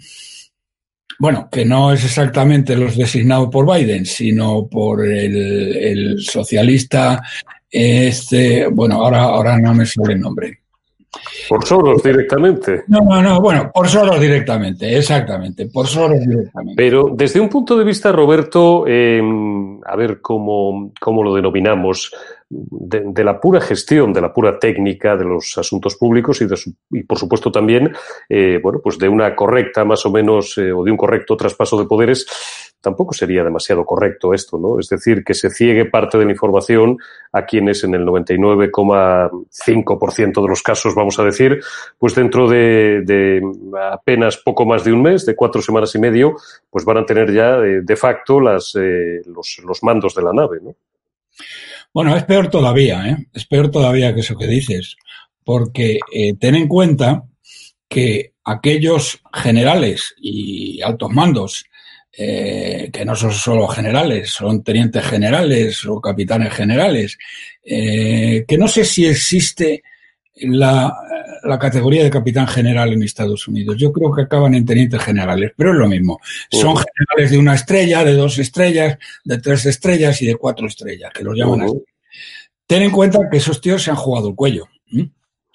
Bueno, 1.19 1.49
que 1.51 1.65
no 1.65 1.93
es 1.93 2.05
exactamente 2.05 2.77
los 2.77 2.97
designados 2.97 3.49
por 3.49 3.67
Biden, 3.67 4.07
sino 4.07 4.69
por 4.69 5.05
el, 5.05 6.17
socialista, 6.21 7.23
este, 7.71 8.69
bueno, 8.69 8.97
ahora, 8.97 9.25
ahora 9.25 9.59
no 9.59 9.75
me 9.75 9.85
sale 9.85 10.15
el 10.15 10.21
nombre. 10.21 10.61
Por 11.49 11.65
Soros 11.65 12.03
directamente. 12.03 12.85
No, 12.87 13.01
no, 13.01 13.23
no, 13.23 13.41
bueno, 13.41 13.71
por 13.75 13.89
Soros 13.89 14.21
directamente, 14.21 14.97
exactamente, 14.97 15.67
por 15.67 15.87
Soros 15.87 16.21
directamente. 16.21 16.75
Pero 16.77 17.11
desde 17.15 17.41
un 17.41 17.49
punto 17.49 17.77
de 17.77 17.85
vista, 17.85 18.13
Roberto, 18.13 18.85
eh, 18.87 19.21
a 19.87 19.97
ver 19.97 20.21
cómo, 20.21 20.93
cómo 21.01 21.25
lo 21.25 21.35
denominamos, 21.35 22.13
de, 22.51 23.25
la 23.25 23.41
pura 23.41 23.61
gestión, 23.61 24.13
de 24.13 24.21
la 24.21 24.33
pura 24.33 24.59
técnica 24.59 25.17
de 25.17 25.25
los 25.25 25.57
asuntos 25.59 25.97
públicos 25.97 26.41
y, 26.41 26.47
de 26.47 26.57
y 26.91 27.03
por 27.03 27.19
supuesto 27.19 27.51
también, 27.53 27.93
eh, 28.29 28.61
bueno, 28.63 28.81
pues 28.83 28.99
de 28.99 29.09
una 29.09 29.35
correcta 29.37 29.85
más 29.85 30.05
o 30.07 30.11
menos 30.11 30.57
eh, 30.59 30.73
o 30.73 30.83
de 30.83 30.91
un 30.91 30.97
correcto 30.97 31.37
traspaso 31.37 31.79
de 31.79 31.87
poderes, 31.87 32.27
tampoco 32.81 33.13
sería 33.13 33.45
demasiado 33.45 33.85
correcto 33.85 34.33
esto, 34.33 34.57
¿no? 34.57 34.79
Es 34.79 34.89
decir, 34.89 35.25
que 35.25 35.35
se 35.35 35.51
ciegue 35.51 35.85
parte 35.87 36.17
de 36.17 36.25
la 36.25 36.31
información 36.31 36.97
a 37.33 37.45
quienes 37.45 37.83
en 37.85 37.95
el 37.95 38.07
99,5% 38.07 40.43
de 40.43 40.49
los 40.49 40.63
casos, 40.63 40.95
vamos 40.95 41.19
a 41.19 41.25
decir, 41.25 41.61
pues 41.99 42.15
dentro 42.15 42.49
de, 42.49 43.43
apenas 43.91 44.39
poco 44.39 44.65
más 44.65 44.85
de 44.85 44.93
un 44.93 45.03
mes, 45.03 45.27
de 45.27 45.35
cuatro 45.35 45.61
semanas 45.61 45.93
y 45.97 45.99
medio, 45.99 46.37
pues 46.71 46.85
van 46.85 46.99
a 46.99 47.05
tener 47.05 47.33
ya 47.33 47.59
de, 47.59 47.83
de 47.83 47.97
facto 47.97 48.39
las, 48.41 48.77
eh, 48.77 49.23
los, 49.27 49.59
los 49.65 49.83
mandos 49.83 50.15
de 50.15 50.23
la 50.23 50.33
nave, 50.33 50.61
¿no? 50.63 50.77
Bueno, 51.93 52.17
es 52.17 52.25
peor 52.25 52.49
todavía, 52.49 53.09
¿eh? 53.09 53.17
es 53.33 53.47
peor 53.47 53.71
todavía 53.71 54.15
que 54.15 54.21
eso 54.21 54.37
que 54.37 54.47
dices, 54.47 54.97
porque 55.45 55.99
eh, 56.13 56.35
ten 56.39 56.55
en 56.55 56.69
cuenta 56.69 57.25
que 57.89 58.35
aquellos 58.45 59.21
generales 59.33 60.15
y 60.21 60.81
altos 60.83 61.11
mandos, 61.11 61.65
eh, 62.13 62.91
que 62.93 63.05
no 63.05 63.15
son 63.15 63.33
solo 63.33 63.67
generales, 63.69 64.31
son 64.31 64.63
tenientes 64.63 65.05
generales 65.05 65.85
o 65.87 66.01
capitanes 66.01 66.53
generales, 66.53 67.17
eh, 67.63 68.45
que 68.47 68.59
no 68.59 68.69
sé 68.69 68.85
si 68.85 69.07
existe 69.07 69.83
la, 70.43 70.97
la, 71.43 71.59
categoría 71.59 72.03
de 72.03 72.11
capitán 72.11 72.47
general 72.47 72.93
en 72.93 73.03
Estados 73.03 73.49
Unidos. 73.49 73.77
Yo 73.79 73.93
creo 73.93 74.13
que 74.13 74.23
acaban 74.23 74.55
en 74.55 74.67
tenientes 74.67 75.03
generales, 75.03 75.53
pero 75.57 75.73
es 75.73 75.79
lo 75.79 75.89
mismo. 75.89 76.21
Son 76.51 76.77
generales 76.77 77.31
de 77.31 77.39
una 77.39 77.55
estrella, 77.55 78.05
de 78.05 78.15
dos 78.15 78.39
estrellas, 78.39 78.99
de 79.25 79.39
tres 79.39 79.67
estrellas 79.67 80.21
y 80.23 80.27
de 80.27 80.37
cuatro 80.37 80.67
estrellas, 80.67 81.13
que 81.13 81.25
los 81.25 81.37
llaman 81.37 81.63
así. 81.63 81.83
Ten 82.67 82.83
en 82.83 82.91
cuenta 82.91 83.19
que 83.31 83.39
esos 83.39 83.61
tíos 83.61 83.83
se 83.83 83.91
han 83.91 83.97
jugado 83.97 84.29
el 84.29 84.35
cuello 84.35 84.69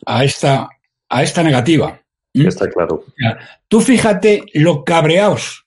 a 0.06 0.24
esta, 0.24 0.70
a 1.10 1.24
esta 1.24 1.44
negativa. 1.44 2.02
Está 2.34 2.68
claro. 2.70 3.06
Tú 3.68 3.82
fíjate 3.82 4.44
lo 4.54 4.84
cabreados 4.84 5.66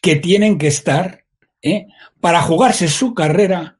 que 0.00 0.16
tienen 0.16 0.56
que 0.56 0.68
estar 0.68 1.24
¿eh? 1.60 1.86
para 2.20 2.40
jugarse 2.40 2.88
su 2.88 3.12
carrera 3.12 3.78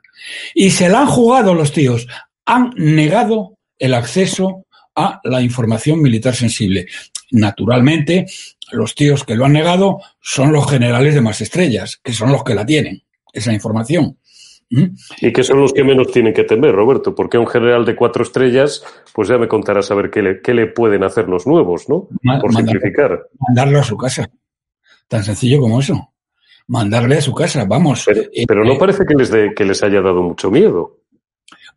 Y 0.53 0.70
se 0.70 0.88
la 0.88 1.00
han 1.00 1.08
jugado 1.08 1.56
los 1.56 1.72
tíos, 1.72 2.08
han 2.46 2.75
negado 2.75 3.58
el 3.80 3.96
acceso 3.96 4.68
a 4.94 5.20
la 5.24 5.42
información 5.42 6.00
militar 6.00 6.36
sensible. 6.36 6.86
Naturalmente, 7.32 8.27
los 8.72 8.94
tíos 8.94 9.24
que 9.24 9.36
lo 9.36 9.46
han 9.46 9.53
negado 9.53 9.98
son 10.22 10.53
los 10.53 10.70
generales 10.70 11.15
de 11.15 11.22
más 11.22 11.42
estrellas, 11.42 12.00
que 12.03 12.13
son 12.13 12.32
los 12.32 12.44
que 12.44 12.53
la 12.53 12.68
tienen, 12.68 13.01
esa 13.34 13.51
información. 13.51 14.20
Y 15.22 15.32
que 15.32 15.44
son 15.44 15.60
los 15.60 15.74
que 15.74 15.84
menos 15.84 16.12
tienen 16.12 16.34
que 16.34 16.44
temer, 16.44 16.74
Roberto, 16.74 17.13
porque 17.13 17.38
un 17.38 17.48
general 17.48 17.86
de 17.86 17.96
cuatro 17.96 18.24
estrellas, 18.24 18.84
pues 19.13 19.27
ya 19.27 19.38
me 19.38 19.48
contarás 19.48 19.92
a 19.92 19.96
ver 19.96 20.10
qué 20.10 20.22
le, 20.22 20.42
qué 20.42 20.53
le 20.53 20.68
pueden 20.68 21.03
hacer 21.03 21.30
los 21.30 21.46
nuevos, 21.46 21.88
¿no? 21.89 22.08
Por 22.42 22.53
simplificar. 22.53 23.27
Mandarlo 23.48 23.80
a 23.80 23.84
su 23.84 23.98
casa. 23.98 24.30
Tan 25.08 25.24
sencillo 25.24 25.60
como 25.60 25.80
eso. 25.80 26.13
mandarle 26.68 27.18
a 27.18 27.22
su 27.22 27.34
casa, 27.34 27.65
vamos. 27.65 28.06
Pero, 28.48 28.65
no 28.65 28.77
parece 28.77 29.06
que 29.06 29.15
les, 29.15 29.32
que 29.56 29.65
les 29.65 29.84
haya 29.84 30.01
dado 30.01 30.24
mucho 30.24 30.50
miedo. 30.50 31.00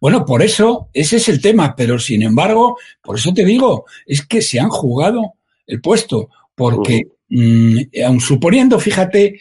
Bueno, 0.01 0.25
por 0.25 0.43
eso, 0.43 0.91
ese 0.93 1.17
es 1.17 1.29
el 1.29 1.41
tema, 1.41 1.75
pero 1.75 1.99
sin 1.99 2.23
embargo, 2.23 2.79
por 3.03 3.17
eso 3.17 3.33
te 3.33 3.45
digo, 3.45 3.87
es 4.05 4.27
que 4.27 4.43
se 4.43 4.61
han 4.61 4.69
jugado 4.69 5.35
el 5.67 5.81
puesto, 5.81 6.29
porque 6.55 7.03
mm, 7.29 7.79
aun 8.07 8.21
suponiendo, 8.21 8.79
fíjate, 8.79 9.27
eh, 9.27 9.41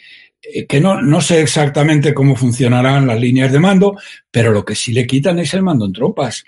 que 0.68 0.80
no, 0.80 1.00
no 1.02 1.20
sé 1.20 1.40
exactamente 1.40 2.14
cómo 2.14 2.36
funcionarán 2.36 3.06
las 3.06 3.20
líneas 3.20 3.52
de 3.52 3.60
mando, 3.60 3.96
pero 4.30 4.52
lo 4.52 4.64
que 4.64 4.74
sí 4.74 4.92
le 4.92 5.06
quitan 5.06 5.38
es 5.38 5.54
el 5.54 5.62
mando 5.62 5.86
en 5.86 5.92
tropas. 5.92 6.44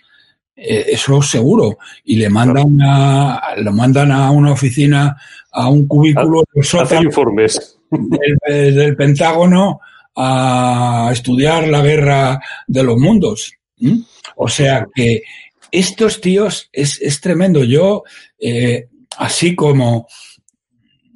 Eh, 0.56 0.86
eso 0.88 1.22
seguro. 1.22 1.78
Y 2.04 2.16
le 2.16 2.28
mandan 2.28 2.80
a, 2.82 3.54
lo 3.58 3.72
mandan 3.72 4.10
a 4.10 4.30
una 4.30 4.52
oficina, 4.52 5.16
a 5.52 5.68
un 5.68 5.86
cubículo 5.86 6.42
Hace 6.80 6.96
informes. 6.96 7.78
Del, 7.90 8.74
del, 8.74 8.96
Pentágono 8.96 9.80
a 10.14 11.10
estudiar 11.12 11.68
la 11.68 11.80
guerra 11.80 12.40
de 12.66 12.82
los 12.82 12.98
mundos. 12.98 13.52
O 14.36 14.48
sea 14.48 14.86
que 14.94 15.22
estos 15.70 16.20
tíos 16.20 16.68
es, 16.72 17.00
es 17.00 17.20
tremendo. 17.20 17.62
Yo, 17.64 18.02
eh, 18.38 18.88
así 19.16 19.54
como 19.54 20.08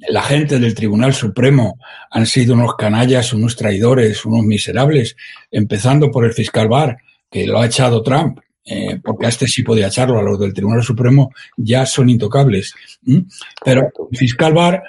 la 0.09 0.21
gente 0.21 0.59
del 0.59 0.75
Tribunal 0.75 1.13
Supremo 1.13 1.79
han 2.11 2.25
sido 2.25 2.53
unos 2.53 2.75
canallas, 2.75 3.33
unos 3.33 3.55
traidores, 3.55 4.25
unos 4.25 4.43
miserables, 4.45 5.15
empezando 5.51 6.11
por 6.11 6.25
el 6.25 6.33
fiscal 6.33 6.67
Barr, 6.67 6.97
que 7.29 7.47
lo 7.47 7.59
ha 7.59 7.65
echado 7.65 8.03
Trump, 8.03 8.39
eh, 8.65 8.99
porque 9.03 9.25
a 9.25 9.29
este 9.29 9.47
sí 9.47 9.63
podía 9.63 9.87
echarlo, 9.87 10.19
a 10.19 10.23
los 10.23 10.39
del 10.39 10.53
Tribunal 10.53 10.83
Supremo 10.83 11.31
ya 11.57 11.85
son 11.85 12.09
intocables. 12.09 12.73
Pero 13.63 13.89
el 14.11 14.17
fiscal 14.17 14.53
Barr 14.53 14.83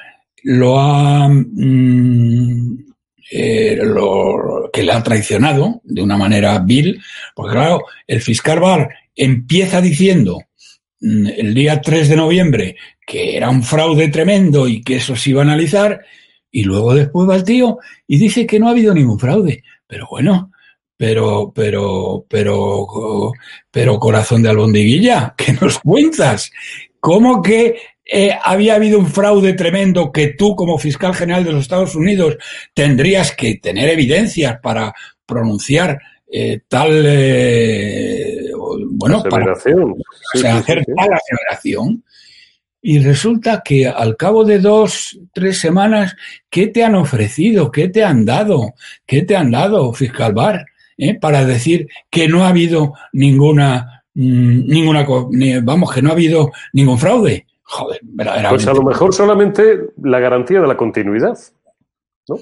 lo 0.44 0.78
ha 0.78 1.28
mm, 1.28 2.84
eh, 3.30 3.78
lo, 3.82 4.70
que 4.72 4.82
le 4.82 4.92
ha 4.92 5.02
traicionado 5.02 5.80
de 5.84 6.02
una 6.02 6.16
manera 6.16 6.58
vil, 6.58 7.00
porque 7.34 7.54
claro, 7.54 7.84
el 8.06 8.20
fiscal 8.20 8.60
Barr 8.60 8.88
empieza 9.16 9.80
diciendo 9.80 10.42
mm, 11.00 11.26
el 11.36 11.54
día 11.54 11.80
3 11.80 12.10
de 12.10 12.16
noviembre 12.16 12.76
que 13.06 13.36
era 13.36 13.50
un 13.50 13.62
fraude 13.62 14.08
tremendo 14.08 14.66
y 14.68 14.82
que 14.82 14.96
eso 14.96 15.16
se 15.16 15.30
iba 15.30 15.42
a 15.42 15.44
analizar, 15.44 16.00
y 16.50 16.62
luego 16.62 16.94
después 16.94 17.28
va 17.28 17.36
el 17.36 17.44
tío 17.44 17.78
y 18.06 18.16
dice 18.16 18.46
que 18.46 18.58
no 18.58 18.68
ha 18.68 18.70
habido 18.70 18.94
ningún 18.94 19.18
fraude. 19.18 19.64
Pero 19.86 20.06
bueno, 20.08 20.52
pero, 20.96 21.52
pero, 21.54 22.24
pero, 22.28 23.32
pero 23.70 23.98
corazón 23.98 24.42
de 24.42 24.50
albondiguilla, 24.50 25.34
¿qué 25.36 25.52
nos 25.54 25.78
cuentas? 25.80 26.52
¿Cómo 27.00 27.42
que 27.42 27.76
eh, 28.04 28.30
había 28.42 28.76
habido 28.76 28.98
un 28.98 29.06
fraude 29.06 29.54
tremendo 29.54 30.12
que 30.12 30.28
tú 30.28 30.54
como 30.54 30.78
fiscal 30.78 31.14
general 31.14 31.44
de 31.44 31.52
los 31.52 31.62
Estados 31.62 31.94
Unidos 31.94 32.36
tendrías 32.74 33.32
que 33.32 33.56
tener 33.56 33.88
evidencias 33.88 34.60
para 34.60 34.92
pronunciar 35.24 35.98
eh, 36.30 36.60
tal 36.68 37.02
eh, 37.06 38.50
bueno 38.90 39.22
para, 39.22 39.52
hacer 39.52 40.84
tal 40.84 41.08
aseveración 41.12 42.04
y 42.86 42.98
resulta 42.98 43.62
que 43.64 43.88
al 43.88 44.14
cabo 44.14 44.44
de 44.44 44.58
dos 44.58 45.18
tres 45.32 45.58
semanas 45.58 46.14
qué 46.50 46.66
te 46.66 46.84
han 46.84 46.94
ofrecido 46.94 47.70
qué 47.70 47.88
te 47.88 48.04
han 48.04 48.26
dado 48.26 48.74
qué 49.06 49.22
te 49.22 49.34
han 49.34 49.50
dado 49.50 49.94
fiscal 49.94 50.34
bar 50.34 50.66
para 51.18 51.46
decir 51.46 51.88
que 52.10 52.28
no 52.28 52.44
ha 52.44 52.48
habido 52.48 52.92
ninguna 53.14 54.04
mm, 54.12 54.66
ninguna 54.66 55.06
vamos 55.62 55.92
que 55.92 56.02
no 56.02 56.10
ha 56.10 56.12
habido 56.12 56.52
ningún 56.74 56.98
fraude 56.98 57.46
Joder, 57.66 57.98
Pues 58.50 58.66
a 58.66 58.74
lo 58.74 58.82
mejor 58.82 59.14
solamente 59.14 59.86
la 60.02 60.20
garantía 60.20 60.60
de 60.60 60.66
la 60.66 60.76
continuidad, 60.76 61.38
¿no? 62.28 62.38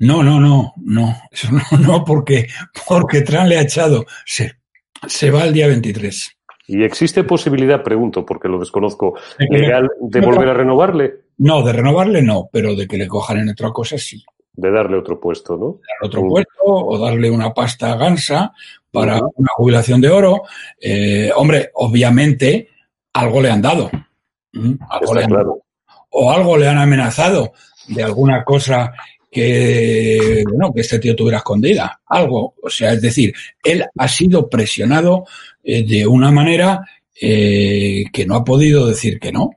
No, 0.00 0.22
no, 0.24 0.40
no, 0.40 0.74
no, 0.82 1.16
eso 1.30 1.48
no, 1.52 1.78
no, 1.78 2.04
porque, 2.04 2.48
porque 2.88 3.22
Trump 3.22 3.46
le 3.46 3.58
ha 3.58 3.62
echado, 3.62 4.04
se, 4.26 4.56
se 5.06 5.30
va 5.30 5.44
el 5.44 5.52
día 5.52 5.68
23. 5.68 6.36
¿Y 6.66 6.82
existe 6.82 7.24
posibilidad, 7.24 7.82
pregunto, 7.82 8.24
porque 8.24 8.48
lo 8.48 8.58
desconozco, 8.58 9.14
legal 9.38 9.90
de 10.00 10.20
volver 10.20 10.48
a 10.48 10.54
renovarle? 10.54 11.14
No, 11.38 11.62
de 11.62 11.72
renovarle 11.72 12.22
no, 12.22 12.48
pero 12.50 12.74
de 12.74 12.86
que 12.86 12.96
le 12.96 13.06
cojan 13.06 13.38
en 13.38 13.50
otra 13.50 13.70
cosa 13.70 13.98
sí. 13.98 14.24
De 14.52 14.70
darle 14.70 14.96
otro 14.96 15.20
puesto, 15.20 15.56
¿no? 15.56 15.66
Darle 15.66 16.06
otro 16.06 16.22
puesto 16.28 16.62
o 16.64 16.98
darle 16.98 17.30
una 17.30 17.52
pasta 17.52 17.96
gansa 17.96 18.52
para 18.90 19.20
una 19.34 19.50
jubilación 19.56 20.00
de 20.00 20.08
oro. 20.08 20.42
Eh, 20.80 21.30
hombre, 21.34 21.70
obviamente 21.74 22.68
algo 23.12 23.42
le 23.42 23.50
han 23.50 23.60
dado. 23.60 23.90
O 26.10 26.30
algo 26.30 26.56
le 26.56 26.68
han 26.68 26.78
amenazado 26.78 27.52
de 27.88 28.02
alguna 28.02 28.44
cosa 28.44 28.92
que, 29.34 30.44
bueno, 30.48 30.72
que 30.72 30.82
este 30.82 31.00
tío 31.00 31.16
tuviera 31.16 31.38
escondida. 31.38 32.00
Algo. 32.06 32.54
O 32.62 32.70
sea, 32.70 32.92
es 32.92 33.02
decir, 33.02 33.34
él 33.64 33.84
ha 33.98 34.06
sido 34.06 34.48
presionado 34.48 35.26
eh, 35.64 35.84
de 35.84 36.06
una 36.06 36.30
manera 36.30 36.86
eh, 37.20 38.04
que 38.12 38.26
no 38.26 38.36
ha 38.36 38.44
podido 38.44 38.86
decir 38.86 39.18
que 39.18 39.32
no. 39.32 39.50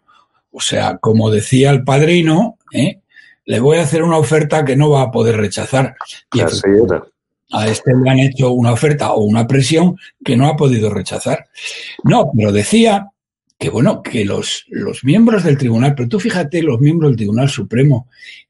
O 0.50 0.60
sea, 0.62 0.98
como 0.98 1.30
decía 1.30 1.70
el 1.70 1.84
padrino, 1.84 2.58
¿eh? 2.74 3.02
le 3.46 3.60
voy 3.60 3.78
a 3.78 3.84
hacer 3.84 4.02
una 4.02 4.18
oferta 4.18 4.66
que 4.66 4.76
no 4.76 4.90
va 4.90 5.04
a 5.04 5.12
poder 5.12 5.38
rechazar. 5.38 5.96
Y 6.34 6.40
a 6.40 7.68
este 7.68 7.92
le 8.04 8.10
han 8.10 8.20
hecho 8.20 8.52
una 8.52 8.74
oferta 8.74 9.14
o 9.14 9.22
una 9.22 9.46
presión 9.46 9.96
que 10.26 10.36
no 10.36 10.48
ha 10.48 10.58
podido 10.58 10.90
rechazar. 10.90 11.46
No, 12.04 12.32
pero 12.36 12.52
decía 12.52 13.12
que 13.60 13.70
bueno, 13.70 14.02
que 14.02 14.26
los, 14.26 14.66
los 14.70 15.04
miembros 15.04 15.44
del 15.44 15.58
tribunal, 15.58 15.94
pero 15.96 16.10
tú 16.10 16.20
fíjate 16.20 16.64
los 16.64 16.80
miembros 16.80 17.12
del 17.12 17.18
Tribunal 17.18 17.50
Supremo 17.50 18.08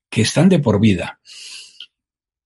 que 0.09 0.21
están 0.21 0.49
de 0.49 0.59
por 0.59 0.79
vida 0.79 1.19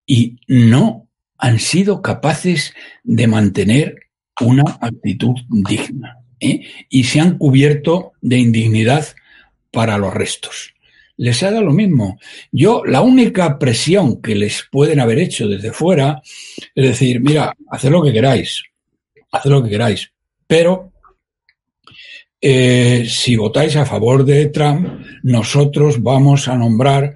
y 0.06 0.38
no 0.48 1.08
han 1.38 1.60
sido 1.60 2.02
capaces 2.02 2.74
de 3.04 3.28
mantener 3.28 3.96
una 4.42 4.64
actitud 4.82 5.36
digna 5.50 6.18
¿eh? 6.40 6.62
y 6.90 7.04
se 7.04 7.20
han 7.20 7.38
cubierto 7.38 8.14
de 8.22 8.38
indignidad 8.38 9.08
para 9.72 9.98
los 9.98 10.14
restos. 10.14 10.74
Les 11.18 11.42
ha 11.44 11.52
dado 11.52 11.64
lo 11.64 11.74
mismo. 11.74 12.20
Yo, 12.52 12.84
la 12.86 13.02
única 13.02 13.60
presión 13.60 14.22
que 14.22 14.36
les 14.36 14.68
pueden 14.72 15.00
haber 15.00 15.20
hecho 15.20 15.48
desde 15.48 15.72
fuera 15.72 16.22
es 16.76 16.84
decir, 16.86 17.20
mira, 17.22 17.56
haced 17.70 17.90
lo 17.90 18.04
que 18.04 18.14
queráis, 18.14 18.64
haced 19.32 19.50
lo 19.50 19.64
que 19.64 19.70
queráis, 19.70 20.12
pero 20.48 20.92
eh, 22.40 23.06
si 23.08 23.36
votáis 23.36 23.76
a 23.76 23.86
favor 23.86 24.26
de 24.26 24.48
Trump, 24.48 25.06
nosotros 25.22 26.02
vamos 26.02 26.48
a 26.48 26.58
nombrar 26.58 27.16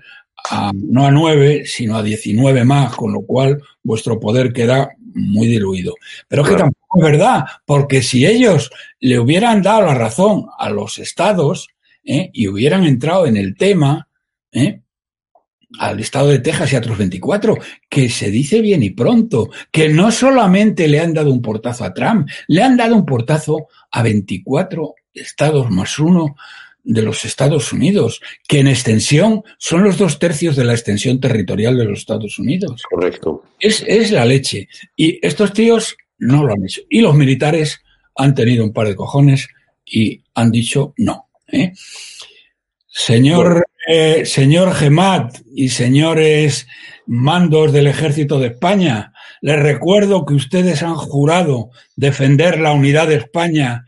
a, 0.50 0.72
no 0.74 1.06
a 1.06 1.12
nueve, 1.12 1.64
sino 1.66 1.98
a 1.98 2.04
diecinueve 2.04 2.64
más, 2.64 2.96
con 2.96 3.14
lo 3.14 3.22
cual 3.22 3.62
vuestro 3.84 4.20
poder 4.20 4.54
queda 4.54 4.90
muy 5.16 5.48
diluido. 5.48 5.96
Pero 6.28 6.44
es 6.44 6.50
que 6.50 6.56
tampoco 6.56 6.98
es 6.98 7.04
verdad, 7.04 7.46
porque 7.66 8.02
si 8.02 8.26
ellos 8.26 8.70
le 9.00 9.20
hubieran 9.20 9.62
dado 9.62 9.84
la 9.84 9.96
razón 9.96 10.48
a 10.58 10.70
los 10.70 11.00
estados 11.00 11.70
¿eh? 12.04 12.30
y 12.34 12.48
hubieran 12.48 12.84
entrado 12.84 13.26
en 13.26 13.38
el 13.38 13.56
tema, 13.56 14.08
¿eh? 14.52 14.82
al 15.80 16.00
estado 16.00 16.30
de 16.30 16.40
Texas 16.40 16.72
y 16.72 16.76
a 16.76 16.80
otros 16.80 16.98
24, 16.98 17.58
que 17.90 18.10
se 18.10 18.30
dice 18.30 18.62
bien 18.62 18.84
y 18.84 18.92
pronto, 18.92 19.50
que 19.72 19.90
no 19.90 20.12
solamente 20.12 20.88
le 20.88 21.00
han 21.00 21.14
dado 21.14 21.32
un 21.32 21.42
portazo 21.42 21.84
a 21.84 21.94
Trump, 21.94 22.28
le 22.48 22.64
han 22.64 22.78
dado 22.78 22.96
un 22.96 23.06
portazo 23.06 23.68
a 23.92 24.04
24 24.04 24.96
estados 25.14 25.70
más 25.72 25.98
uno 26.00 26.36
de 26.86 27.02
los 27.02 27.26
Estados 27.26 27.74
Unidos, 27.74 28.21
que 28.48 28.60
en 28.60 28.67
extensión 28.67 29.43
son 29.58 29.84
los 29.84 29.98
dos 29.98 30.19
tercios 30.19 30.56
de 30.56 30.63
la 30.63 30.74
extensión 30.74 31.19
territorial 31.19 31.78
de 31.78 31.86
los 31.86 32.00
Estados 32.00 32.39
Unidos. 32.39 32.84
Correcto. 32.89 33.43
Es, 33.60 33.84
es 33.88 34.12
la 34.12 34.24
leche. 34.24 34.69
Y 34.95 35.19
estos 35.26 35.52
tíos 35.52 35.98
no 36.19 36.45
lo 36.45 36.54
han 36.54 36.63
hecho. 36.63 36.82
Y 36.89 37.02
los 37.02 37.15
militares 37.15 37.82
han 38.15 38.34
tenido 38.36 38.63
un 38.63 38.71
par 38.71 38.88
de 38.88 38.95
cojones 38.95 39.50
y 39.86 40.21
han 40.36 40.52
dicho 40.52 40.93
no. 40.98 41.30
¿eh? 41.48 41.74
Señor, 42.88 43.65
eh, 43.88 44.26
señor 44.26 44.74
Gemat 44.74 45.38
y 45.54 45.69
señores 45.69 46.67
mandos 47.08 47.74
del 47.74 47.88
ejército 47.88 48.39
de 48.39 48.48
España, 48.48 49.12
les 49.41 49.60
recuerdo 49.60 50.26
que 50.26 50.34
ustedes 50.34 50.82
han 50.82 50.95
jurado 50.95 51.69
defender 51.95 52.60
la 52.60 52.71
unidad 52.71 53.08
de 53.08 53.15
España 53.15 53.86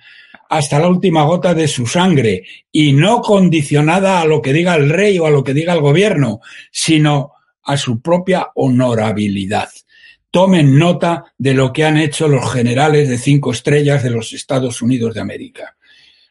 hasta 0.49 0.79
la 0.79 0.87
última 0.87 1.23
gota 1.23 1.53
de 1.53 1.67
su 1.67 1.85
sangre 1.85 2.43
y 2.71 2.93
no 2.93 3.21
condicionada 3.21 4.21
a 4.21 4.25
lo 4.25 4.41
que 4.41 4.53
diga 4.53 4.75
el 4.75 4.89
rey 4.89 5.19
o 5.19 5.25
a 5.25 5.31
lo 5.31 5.43
que 5.43 5.53
diga 5.53 5.73
el 5.73 5.81
gobierno, 5.81 6.41
sino 6.71 7.33
a 7.63 7.77
su 7.77 8.01
propia 8.01 8.49
honorabilidad. 8.55 9.69
Tomen 10.31 10.77
nota 10.77 11.33
de 11.37 11.53
lo 11.53 11.71
que 11.71 11.85
han 11.85 11.97
hecho 11.97 12.27
los 12.27 12.51
generales 12.51 13.09
de 13.09 13.17
cinco 13.17 13.51
estrellas 13.51 14.03
de 14.03 14.09
los 14.09 14.33
Estados 14.33 14.81
Unidos 14.81 15.13
de 15.13 15.21
América. 15.21 15.75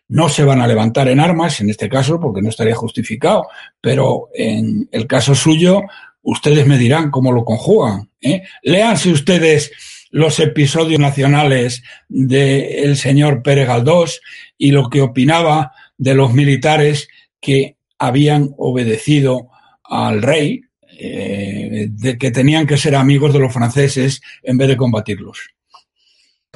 No 0.09 0.29
se 0.29 0.45
van 0.45 0.61
a 0.61 0.67
levantar 0.67 1.09
en 1.09 1.21
armas, 1.21 1.61
en 1.61 1.71
este 1.71 1.89
caso, 1.89 2.21
porque 2.21 2.41
no 2.41 2.51
estaría 2.51 2.75
justificado, 2.75 3.49
pero 3.81 4.29
en 4.35 4.89
el 4.93 5.07
caso 5.07 5.35
suyo, 5.35 5.83
ustedes 6.23 6.67
me 6.67 6.79
dirán 6.79 7.11
cómo 7.11 7.33
lo 7.33 7.45
conjugan. 7.45 8.11
¿eh? 8.21 8.43
Léanse 8.63 9.11
ustedes 9.11 9.73
los 10.17 10.41
episodios 10.41 10.99
nacionales 10.99 11.83
del 12.09 12.97
señor 12.97 13.43
Pérez 13.43 13.69
Galdós 13.69 14.23
y 14.57 14.71
lo 14.71 14.89
que 14.89 15.03
opinaba 15.03 15.73
de 15.99 16.15
los 16.15 16.33
militares 16.33 17.09
que 17.39 17.77
habían 17.99 18.55
obedecido 18.57 19.51
al 19.85 20.23
rey, 20.23 20.63
eh, 20.99 21.89
de 21.91 22.17
que 22.17 22.31
tenían 22.31 22.67
que 22.67 22.79
ser 22.79 22.97
amigos 22.97 23.35
de 23.35 23.41
los 23.41 23.53
franceses 23.53 24.23
en 24.43 24.57
vez 24.57 24.69
de 24.69 24.79
combatirlos. 24.79 25.51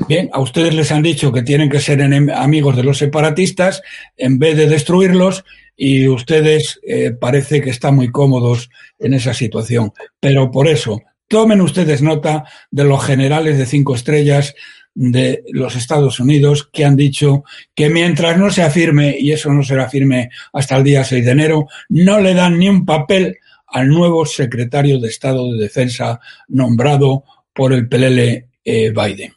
Bien, 0.09 0.31
a 0.33 0.41
ustedes 0.41 0.75
les 0.75 0.91
han 0.91 1.03
dicho 1.03 1.31
que 1.31 1.43
tienen 1.43 1.69
que 1.69 1.81
ser 1.81 2.01
amigos 2.33 2.77
de 2.77 2.83
los 2.83 2.97
separatistas 2.97 3.83
en 4.17 4.39
vez 4.39 4.57
de 4.57 4.69
destruirlos 4.69 5.45
y 5.77 6.09
ustedes 6.09 6.81
eh, 6.83 7.11
parece 7.11 7.61
que 7.61 7.69
están 7.69 7.97
muy 7.97 8.11
cómodos 8.11 8.71
en 8.99 9.13
esa 9.13 9.35
situación. 9.35 9.93
Pero 10.19 10.51
por 10.51 10.67
eso, 10.67 11.03
tomen 11.31 11.61
ustedes 11.61 12.03
nota 12.03 12.45
de 12.73 12.83
los 12.83 13.05
generales 13.05 13.57
de 13.57 13.65
cinco 13.65 13.95
estrellas 13.95 14.53
de 14.95 15.45
los 15.53 15.77
Estados 15.77 16.19
Unidos 16.19 16.69
que 16.73 16.85
han 16.85 16.97
dicho 16.97 17.45
que 17.73 17.89
mientras 17.89 18.37
no 18.37 18.51
se 18.51 18.63
afirme, 18.63 19.17
y 19.17 19.31
eso 19.31 19.53
no 19.53 19.63
será 19.63 19.89
firme 19.89 20.31
hasta 20.53 20.77
el 20.77 20.83
día 20.83 21.05
6 21.05 21.25
de 21.25 21.31
enero, 21.31 21.69
no 21.89 22.21
le 22.21 22.35
dan 22.35 22.59
ni 22.59 22.69
un 22.69 22.85
papel 22.85 23.39
al 23.69 23.89
nuevo 23.89 24.27
secretario 24.27 24.99
de 24.99 25.07
Estado 25.07 25.53
de 25.53 25.63
Defensa 25.63 26.19
nombrado 26.49 27.23
por 27.55 27.73
el 27.73 27.89
PLL 27.89 28.49
eh, 28.65 28.91
Biden. 28.91 29.33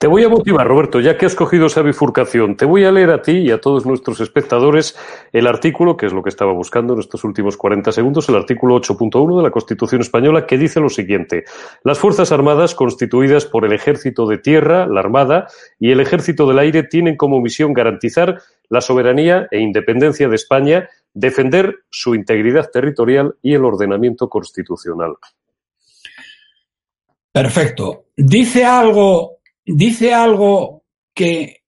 Te 0.00 0.06
voy 0.06 0.22
a 0.22 0.28
motivar, 0.28 0.64
Roberto, 0.64 1.00
ya 1.00 1.18
que 1.18 1.26
has 1.26 1.34
cogido 1.34 1.66
esa 1.66 1.82
bifurcación. 1.82 2.56
Te 2.56 2.64
voy 2.64 2.84
a 2.84 2.92
leer 2.92 3.10
a 3.10 3.20
ti 3.20 3.32
y 3.38 3.50
a 3.50 3.60
todos 3.60 3.84
nuestros 3.84 4.20
espectadores 4.20 4.96
el 5.32 5.48
artículo, 5.48 5.96
que 5.96 6.06
es 6.06 6.12
lo 6.12 6.22
que 6.22 6.28
estaba 6.28 6.52
buscando 6.52 6.94
en 6.94 7.00
estos 7.00 7.24
últimos 7.24 7.56
40 7.56 7.90
segundos, 7.90 8.28
el 8.28 8.36
artículo 8.36 8.76
8.1 8.76 9.38
de 9.38 9.42
la 9.42 9.50
Constitución 9.50 10.00
Española, 10.00 10.46
que 10.46 10.56
dice 10.56 10.78
lo 10.78 10.88
siguiente. 10.88 11.46
Las 11.82 11.98
Fuerzas 11.98 12.30
Armadas, 12.30 12.76
constituidas 12.76 13.44
por 13.44 13.64
el 13.64 13.72
Ejército 13.72 14.28
de 14.28 14.38
Tierra, 14.38 14.86
la 14.86 15.00
Armada, 15.00 15.48
y 15.80 15.90
el 15.90 15.98
Ejército 15.98 16.46
del 16.46 16.60
Aire, 16.60 16.84
tienen 16.84 17.16
como 17.16 17.40
misión 17.40 17.72
garantizar 17.72 18.40
la 18.68 18.80
soberanía 18.80 19.48
e 19.50 19.58
independencia 19.58 20.28
de 20.28 20.36
España, 20.36 20.88
defender 21.12 21.74
su 21.90 22.14
integridad 22.14 22.70
territorial 22.70 23.34
y 23.42 23.54
el 23.54 23.64
ordenamiento 23.64 24.28
constitucional. 24.28 25.16
Perfecto. 27.32 28.04
Dice 28.16 28.64
algo 28.64 29.37
dice 29.68 30.14
algo 30.14 30.84
que 31.14 31.62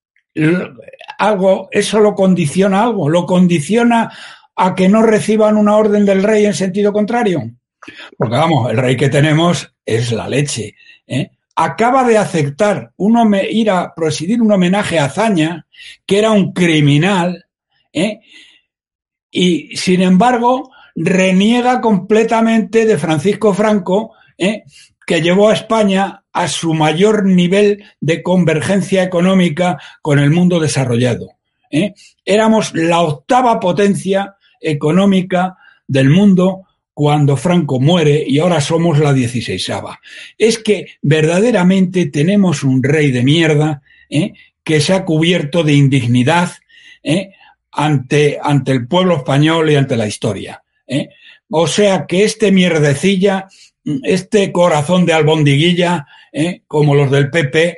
algo, 1.19 1.69
eso 1.71 2.01
lo 2.01 2.15
condiciona 2.15 2.83
algo, 2.83 3.09
lo 3.09 3.27
condiciona 3.27 4.11
a 4.57 4.75
que 4.75 4.89
no 4.89 5.03
reciban 5.03 5.57
una 5.57 5.77
orden 5.77 6.05
del 6.05 6.23
rey 6.23 6.47
en 6.47 6.55
sentido 6.55 6.93
contrario. 6.93 7.43
Porque 8.17 8.37
vamos, 8.37 8.71
el 8.71 8.77
rey 8.77 8.97
que 8.97 9.09
tenemos 9.09 9.75
es 9.85 10.13
la 10.13 10.29
leche. 10.29 10.75
¿eh? 11.07 11.31
Acaba 11.57 12.05
de 12.05 12.19
aceptar 12.19 12.93
ir 13.51 13.71
a 13.71 13.95
presidir 13.95 14.41
un 14.41 14.53
homenaje 14.53 14.99
a 14.99 15.09
Zaña, 15.09 15.67
que 16.07 16.19
era 16.19 16.31
un 16.31 16.53
criminal, 16.53 17.47
¿eh? 17.93 18.21
y 19.31 19.77
sin 19.77 20.03
embargo 20.03 20.71
reniega 20.95 21.81
completamente 21.81 22.85
de 22.85 22.99
Francisco 22.99 23.55
Franco, 23.55 24.15
¿eh? 24.37 24.65
que 25.07 25.23
llevó 25.23 25.49
a 25.49 25.55
España 25.55 26.20
a 26.33 26.49
su 26.49 26.75
mayor 26.75 27.25
nivel 27.27 27.85
de 28.01 28.23
convergencia 28.23 29.03
económica 29.03 29.79
con 30.03 30.19
el 30.19 30.31
mundo 30.31 30.61
desarrollado. 30.61 31.33
¿eh? 31.71 31.95
Éramos 32.25 32.75
la 32.75 33.01
octava 33.01 33.59
potencia 33.59 34.37
económica 34.61 35.57
del 35.87 36.11
mundo 36.11 36.67
cuando 36.95 37.37
Franco 37.37 37.81
muere 37.81 38.25
y 38.27 38.39
ahora 38.39 38.61
somos 38.61 38.99
la 38.99 39.13
dieciséisava. 39.13 40.01
Es 40.37 40.59
que 40.59 40.87
verdaderamente 41.03 42.07
tenemos 42.07 42.63
un 42.63 42.83
rey 42.83 43.11
de 43.11 43.23
mierda 43.23 43.83
¿eh? 44.09 44.35
que 44.63 44.81
se 44.81 44.93
ha 44.93 45.05
cubierto 45.05 45.63
de 45.63 45.73
indignidad 45.73 46.51
¿eh? 47.03 47.33
ante, 47.73 48.39
ante 48.43 48.73
el 48.73 48.87
pueblo 48.87 49.17
español 49.17 49.71
y 49.71 49.77
ante 49.77 49.97
la 49.97 50.07
historia. 50.07 50.63
O 51.49 51.67
sea 51.69 52.07
que 52.07 52.25
este 52.25 52.51
mierdecilla 52.51 53.49
este 53.85 54.53
corazón 54.53 55.07
de 55.07 55.13
albondiguilla, 55.13 56.07
¿eh? 56.33 56.63
como 56.67 56.95
los 56.95 57.11
del 57.11 57.31
PP, 57.31 57.77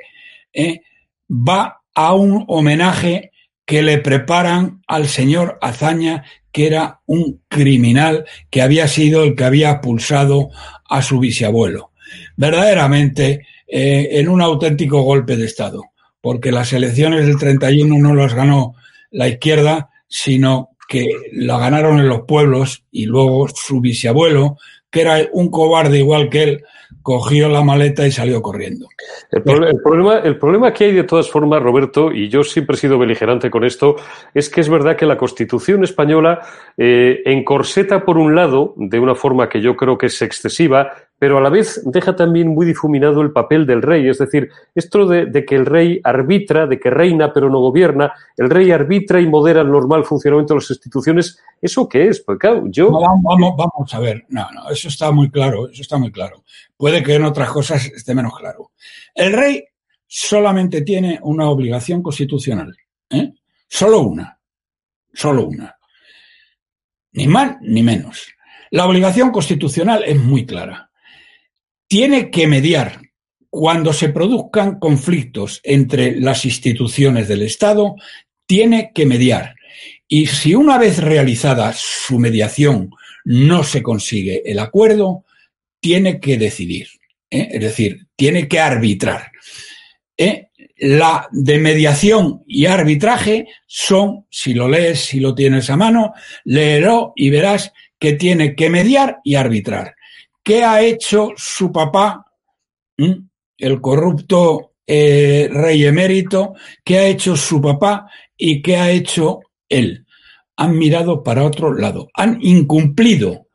¿eh? 0.52 0.80
va 1.30 1.82
a 1.94 2.14
un 2.14 2.44
homenaje 2.48 3.32
que 3.64 3.82
le 3.82 3.98
preparan 3.98 4.82
al 4.86 5.08
señor 5.08 5.58
Azaña, 5.62 6.24
que 6.50 6.66
era 6.66 7.00
un 7.06 7.42
criminal 7.48 8.26
que 8.50 8.62
había 8.62 8.88
sido 8.88 9.22
el 9.22 9.34
que 9.34 9.44
había 9.44 9.80
pulsado 9.80 10.50
a 10.88 11.02
su 11.02 11.20
bisabuelo. 11.20 11.92
Verdaderamente, 12.36 13.46
eh, 13.66 14.08
en 14.12 14.28
un 14.28 14.42
auténtico 14.42 15.02
golpe 15.02 15.36
de 15.36 15.46
Estado, 15.46 15.84
porque 16.20 16.52
las 16.52 16.72
elecciones 16.72 17.26
del 17.26 17.38
31 17.38 17.96
no 17.98 18.14
las 18.14 18.34
ganó 18.34 18.74
la 19.10 19.28
izquierda, 19.28 19.90
sino 20.08 20.70
que 20.88 21.06
la 21.32 21.58
ganaron 21.58 21.98
en 21.98 22.08
los 22.08 22.22
pueblos 22.28 22.84
y 22.90 23.06
luego 23.06 23.48
su 23.48 23.80
bisabuelo, 23.80 24.58
que 24.92 25.00
era 25.00 25.16
un 25.32 25.50
cobarde 25.50 25.98
igual 25.98 26.28
que 26.28 26.42
él, 26.44 26.64
cogió 27.02 27.48
la 27.48 27.62
maleta 27.62 28.06
y 28.06 28.12
salió 28.12 28.40
corriendo. 28.40 28.88
El, 29.30 29.42
problema, 29.42 30.18
el 30.18 30.38
problema 30.38 30.72
que 30.72 30.84
hay 30.84 30.92
de 30.92 31.04
todas 31.04 31.28
formas, 31.28 31.62
Roberto, 31.62 32.12
y 32.12 32.28
yo 32.28 32.44
siempre 32.44 32.76
he 32.76 32.78
sido 32.78 32.98
beligerante 32.98 33.50
con 33.50 33.64
esto, 33.64 33.96
es 34.34 34.48
que 34.48 34.60
es 34.60 34.68
verdad 34.68 34.96
que 34.96 35.06
la 35.06 35.16
Constitución 35.16 35.82
española 35.82 36.40
eh, 36.76 37.22
encorseta 37.24 38.04
por 38.04 38.18
un 38.18 38.34
lado, 38.34 38.74
de 38.76 39.00
una 39.00 39.14
forma 39.14 39.48
que 39.48 39.60
yo 39.60 39.74
creo 39.74 39.98
que 39.98 40.06
es 40.06 40.22
excesiva, 40.22 40.92
pero 41.22 41.38
a 41.38 41.40
la 41.40 41.50
vez 41.50 41.80
deja 41.84 42.16
también 42.16 42.48
muy 42.48 42.66
difuminado 42.66 43.20
el 43.20 43.30
papel 43.30 43.64
del 43.64 43.80
rey. 43.80 44.08
Es 44.08 44.18
decir, 44.18 44.50
esto 44.74 45.06
de, 45.06 45.44
que 45.46 45.54
el 45.54 45.66
rey 45.66 46.00
arbitra, 46.02 46.66
de 46.66 46.80
que 46.80 46.90
reina 46.90 47.32
pero 47.32 47.48
no 47.48 47.60
gobierna, 47.60 48.12
el 48.36 48.50
rey 48.50 48.72
arbitra 48.72 49.20
y 49.20 49.28
modera 49.28 49.60
el 49.60 49.70
normal 49.70 50.04
funcionamiento 50.04 50.54
de 50.54 50.58
las 50.58 50.70
instituciones, 50.70 51.38
¿eso 51.60 51.88
qué 51.88 52.08
es? 52.08 52.24
Pues 52.26 52.40
claro, 52.40 52.64
yo... 52.66 52.90
vamos, 52.90 53.54
vamos 53.56 53.94
a 53.94 54.00
ver, 54.00 54.24
no, 54.30 54.50
no, 54.50 54.68
eso 54.68 54.88
está 54.88 55.12
muy 55.12 55.30
claro, 55.30 55.68
eso 55.68 55.82
está 55.82 55.96
muy 55.96 56.10
claro. 56.10 56.42
Puede 56.76 57.04
que 57.04 57.14
en 57.14 57.24
otras 57.24 57.50
cosas 57.50 57.86
esté 57.86 58.16
menos 58.16 58.36
claro. 58.36 58.72
El 59.14 59.32
rey 59.32 59.64
solamente 60.04 60.82
tiene 60.82 61.20
una 61.22 61.48
obligación 61.48 62.02
constitucional, 62.02 62.76
¿eh? 63.10 63.32
Solo 63.68 64.00
una, 64.00 64.40
solo 65.14 65.46
una. 65.46 65.76
Ni 67.12 67.28
más 67.28 67.58
ni 67.60 67.84
menos. 67.84 68.26
La 68.72 68.86
obligación 68.86 69.30
constitucional 69.30 70.02
es 70.04 70.18
muy 70.18 70.44
clara 70.44 70.88
tiene 71.92 72.30
que 72.30 72.46
mediar 72.46 73.02
cuando 73.50 73.92
se 73.92 74.08
produzcan 74.08 74.78
conflictos 74.78 75.60
entre 75.62 76.18
las 76.18 76.46
instituciones 76.46 77.28
del 77.28 77.42
Estado, 77.42 77.96
tiene 78.46 78.92
que 78.94 79.04
mediar. 79.04 79.56
Y 80.08 80.24
si 80.24 80.54
una 80.54 80.78
vez 80.78 80.96
realizada 80.96 81.74
su 81.76 82.18
mediación 82.18 82.92
no 83.26 83.62
se 83.62 83.82
consigue 83.82 84.40
el 84.50 84.58
acuerdo, 84.58 85.26
tiene 85.80 86.18
que 86.18 86.38
decidir. 86.38 86.88
¿eh? 87.30 87.50
Es 87.52 87.60
decir, 87.60 88.06
tiene 88.16 88.48
que 88.48 88.58
arbitrar. 88.58 89.30
¿eh? 90.16 90.48
La 90.78 91.28
de 91.30 91.58
mediación 91.58 92.42
y 92.46 92.64
arbitraje 92.64 93.48
son, 93.66 94.24
si 94.30 94.54
lo 94.54 94.66
lees, 94.66 94.98
si 94.98 95.20
lo 95.20 95.34
tienes 95.34 95.68
a 95.68 95.76
mano, 95.76 96.14
léelo 96.44 97.12
y 97.16 97.28
verás 97.28 97.70
que 97.98 98.14
tiene 98.14 98.54
que 98.54 98.70
mediar 98.70 99.18
y 99.24 99.34
arbitrar. 99.34 99.96
¿Qué 100.42 100.64
ha 100.64 100.82
hecho 100.82 101.30
su 101.36 101.70
papá, 101.70 102.26
el 102.96 103.80
corrupto 103.80 104.72
eh, 104.86 105.48
rey 105.52 105.84
emérito? 105.84 106.54
¿Qué 106.84 106.98
ha 106.98 107.06
hecho 107.06 107.36
su 107.36 107.60
papá 107.60 108.10
y 108.36 108.60
qué 108.60 108.76
ha 108.76 108.90
hecho 108.90 109.40
él? 109.68 110.04
Han 110.56 110.76
mirado 110.76 111.22
para 111.22 111.44
otro 111.44 111.72
lado, 111.72 112.08
han 112.14 112.38
incumplido 112.42 113.48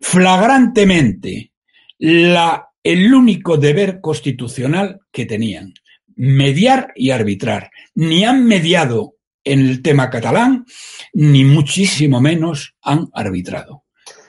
flagrantemente 0.00 1.52
la, 1.98 2.70
el 2.82 3.14
único 3.14 3.56
deber 3.56 4.00
constitucional 4.00 5.00
que 5.12 5.26
tenían, 5.26 5.72
mediar 6.16 6.92
y 6.96 7.10
arbitrar. 7.10 7.70
Ni 7.94 8.24
han 8.24 8.44
mediado 8.44 9.14
en 9.44 9.60
el 9.60 9.82
tema 9.82 10.10
catalán, 10.10 10.66
ni 11.12 11.44
muchísimo 11.44 12.20
menos 12.20 12.74
han 12.82 13.08
arbitrado. 13.12 13.81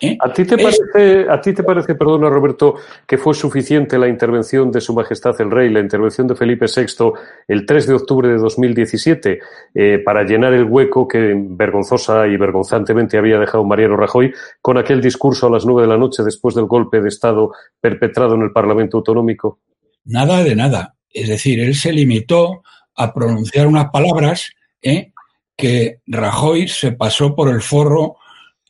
¿Eh? 0.04 0.18
¿A 0.20 0.34
ti 0.34 0.44
te 0.44 0.58
parece, 0.58 1.26
a 1.30 1.40
ti 1.40 1.54
te 1.54 1.64
parece, 1.64 1.96
perdona 1.96 2.30
Roberto, 2.30 2.76
que 3.08 3.18
fue 3.18 3.34
suficiente 3.34 3.98
la 3.98 4.10
intervención 4.10 4.70
de 4.70 4.82
Su 4.82 4.94
Majestad 4.94 5.40
el 5.40 5.50
Rey, 5.50 5.70
la 5.70 5.80
intervención 5.80 6.28
de 6.28 6.36
Felipe 6.36 6.66
VI 6.66 7.14
el 7.48 7.66
3 7.66 7.88
de 7.88 7.94
octubre 7.94 8.28
de 8.28 8.36
2017 8.36 9.40
eh, 9.74 10.00
para 10.00 10.24
llenar 10.24 10.54
el 10.54 10.66
hueco 10.66 11.08
que 11.08 11.34
vergonzosa 11.38 12.28
y 12.28 12.36
vergonzantemente 12.36 13.18
había 13.18 13.40
dejado 13.40 13.64
Mariano 13.64 13.96
Rajoy 13.96 14.34
con 14.62 14.78
aquel 14.78 15.02
discurso 15.02 15.48
a 15.48 15.52
las 15.52 15.66
nueve 15.66 15.84
de 15.84 15.88
la 15.88 15.98
noche 15.98 16.22
después 16.22 16.54
del 16.54 16.66
golpe 16.66 17.00
de 17.00 17.08
Estado 17.08 17.54
perpetrado 17.80 18.36
en 18.36 18.42
el 18.42 18.52
Parlamento 18.52 18.98
Autonómico? 18.98 19.60
Nada 20.04 20.44
de 20.44 20.54
nada. 20.54 20.96
Es 21.10 21.30
decir, 21.30 21.62
él 21.62 21.76
se 21.76 21.94
limitó 21.94 22.62
a 22.96 23.14
pronunciar 23.14 23.68
unas 23.68 23.90
palabras 23.90 24.52
¿eh? 24.82 25.14
que 25.56 26.00
Rajoy 26.08 26.68
se 26.68 26.92
pasó 26.92 27.34
por 27.36 27.48
el 27.48 27.62
forro 27.62 28.18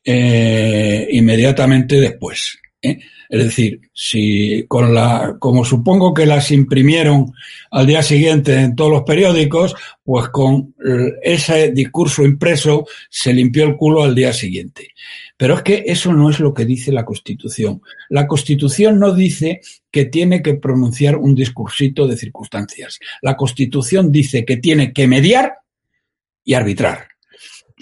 eh, 0.04 1.08
inmediatamente 1.12 2.00
después. 2.00 2.60
¿eh? 2.82 3.00
Es 3.30 3.44
decir, 3.46 3.82
si 3.94 4.66
con 4.68 4.94
la, 4.94 5.38
como 5.40 5.66
supongo 5.66 6.14
que 6.14 6.26
las 6.26 6.52
imprimieron 6.52 7.34
al 7.72 7.88
día 7.88 8.04
siguiente 8.04 8.54
en 8.54 8.76
todos 8.76 8.92
los 8.92 9.04
periódicos, 9.04 9.76
pues 10.04 10.30
con 10.30 10.76
ese 11.24 11.72
discurso 11.72 12.24
impreso 12.24 12.86
se 13.10 13.34
limpió 13.34 13.64
el 13.64 13.76
culo 13.76 14.04
al 14.04 14.14
día 14.14 14.34
siguiente. 14.34 14.90
Pero 15.36 15.56
es 15.56 15.64
que 15.64 15.84
eso 15.88 16.14
no 16.14 16.30
es 16.30 16.40
lo 16.40 16.54
que 16.54 16.66
dice 16.66 16.92
la 16.92 17.06
Constitución. 17.06 17.82
La 18.10 18.28
Constitución 18.28 19.00
no 19.00 19.14
dice 19.14 19.62
que 19.90 20.06
tiene 20.06 20.42
que 20.42 20.54
pronunciar 20.54 21.18
un 21.18 21.34
discursito 21.34 22.08
de 22.08 22.18
circunstancias. 22.18 23.00
La 23.22 23.36
Constitución 23.36 24.12
dice 24.12 24.46
que 24.46 24.58
tiene 24.58 24.94
que 24.94 25.08
mediar 25.08 25.56
y 26.44 26.54
arbitrar. 26.54 27.13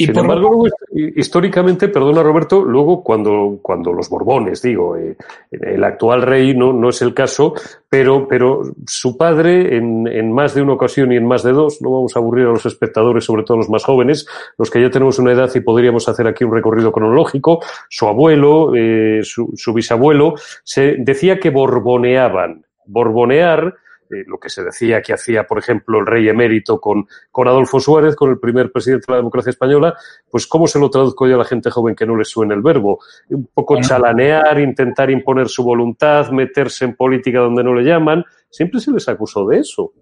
Y 0.01 0.05
Sin 0.07 0.17
embargo, 0.17 0.65
históricamente, 0.91 1.87
perdona 1.87 2.23
Roberto, 2.23 2.63
luego 2.65 3.03
cuando, 3.03 3.59
cuando 3.61 3.93
los 3.93 4.09
Borbones, 4.09 4.63
digo, 4.63 4.97
eh, 4.97 5.15
el 5.51 5.83
actual 5.83 6.23
rey 6.23 6.55
no, 6.55 6.73
no 6.73 6.89
es 6.89 7.03
el 7.03 7.13
caso, 7.13 7.53
pero, 7.87 8.27
pero 8.27 8.63
su 8.87 9.15
padre 9.15 9.77
en, 9.77 10.07
en, 10.07 10.31
más 10.31 10.55
de 10.55 10.63
una 10.63 10.73
ocasión 10.73 11.11
y 11.11 11.17
en 11.17 11.27
más 11.27 11.43
de 11.43 11.51
dos, 11.51 11.83
no 11.83 11.91
vamos 11.91 12.15
a 12.15 12.19
aburrir 12.19 12.47
a 12.47 12.49
los 12.49 12.65
espectadores, 12.65 13.25
sobre 13.25 13.43
todo 13.43 13.57
los 13.57 13.69
más 13.69 13.83
jóvenes, 13.83 14.25
los 14.57 14.71
que 14.71 14.81
ya 14.81 14.89
tenemos 14.89 15.19
una 15.19 15.33
edad 15.33 15.51
y 15.53 15.59
podríamos 15.59 16.09
hacer 16.09 16.25
aquí 16.25 16.43
un 16.43 16.53
recorrido 16.53 16.91
cronológico, 16.91 17.63
su 17.87 18.07
abuelo, 18.07 18.73
eh, 18.75 19.19
su, 19.23 19.53
su 19.55 19.71
bisabuelo, 19.71 20.33
se 20.63 20.95
decía 20.97 21.39
que 21.39 21.51
borboneaban. 21.51 22.65
Borbonear 22.87 23.75
eh, 24.11 24.23
lo 24.27 24.39
que 24.39 24.49
se 24.49 24.63
decía 24.63 25.01
que 25.01 25.13
hacía, 25.13 25.45
por 25.45 25.59
ejemplo, 25.59 25.99
el 25.99 26.05
rey 26.05 26.27
emérito 26.27 26.79
con, 26.79 27.07
con 27.31 27.47
Adolfo 27.47 27.79
Suárez, 27.79 28.15
con 28.15 28.29
el 28.29 28.39
primer 28.39 28.71
presidente 28.71 29.05
de 29.07 29.13
la 29.13 29.17
democracia 29.17 29.51
española, 29.51 29.95
pues 30.29 30.47
cómo 30.47 30.67
se 30.67 30.79
lo 30.79 30.89
traduzco 30.89 31.27
yo 31.27 31.35
a 31.35 31.39
la 31.39 31.45
gente 31.45 31.71
joven 31.71 31.95
que 31.95 32.05
no 32.05 32.15
le 32.15 32.25
suene 32.25 32.53
el 32.53 32.61
verbo. 32.61 32.99
Un 33.29 33.49
poco 33.53 33.79
chalanear, 33.81 34.59
intentar 34.59 35.09
imponer 35.09 35.49
su 35.49 35.63
voluntad, 35.63 36.29
meterse 36.31 36.85
en 36.85 36.95
política 36.95 37.39
donde 37.39 37.63
no 37.63 37.73
le 37.73 37.83
llaman. 37.83 38.23
Siempre 38.49 38.79
se 38.79 38.91
les 38.91 39.07
acusó 39.07 39.47
de 39.47 39.59
eso. 39.59 39.93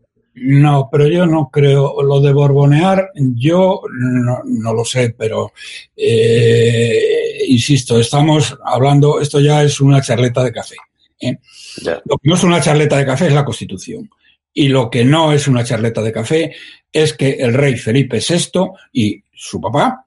No, 0.42 0.88
pero 0.92 1.08
yo 1.08 1.26
no 1.26 1.50
creo. 1.52 2.02
Lo 2.02 2.22
de 2.22 2.32
borbonear, 2.32 3.12
yo 3.16 3.82
no, 3.92 4.40
no 4.46 4.74
lo 4.74 4.86
sé, 4.86 5.14
pero 5.18 5.52
eh, 5.96 7.40
insisto, 7.48 8.00
estamos 8.00 8.58
hablando, 8.64 9.20
esto 9.20 9.40
ya 9.40 9.64
es 9.64 9.82
una 9.82 10.02
charleta 10.02 10.44
de 10.44 10.52
café. 10.52 10.76
¿eh? 11.20 11.38
Lo 11.84 12.18
que 12.18 12.30
no 12.30 12.36
es 12.36 12.44
una 12.44 12.62
charleta 12.62 12.98
de 12.98 13.06
café 13.06 13.28
es 13.28 13.34
la 13.34 13.46
Constitución. 13.46 14.10
Y 14.54 14.68
lo 14.68 14.90
que 14.90 15.06
no 15.06 15.32
es 15.32 15.48
una 15.48 15.64
charleta 15.64 16.02
de 16.02 16.12
café 16.12 16.56
es 16.92 17.14
que 17.14 17.32
el 17.32 17.54
rey 17.54 17.76
Felipe 17.76 18.20
VI 18.20 18.72
y 18.92 19.24
su 19.32 19.62
papá 19.62 20.06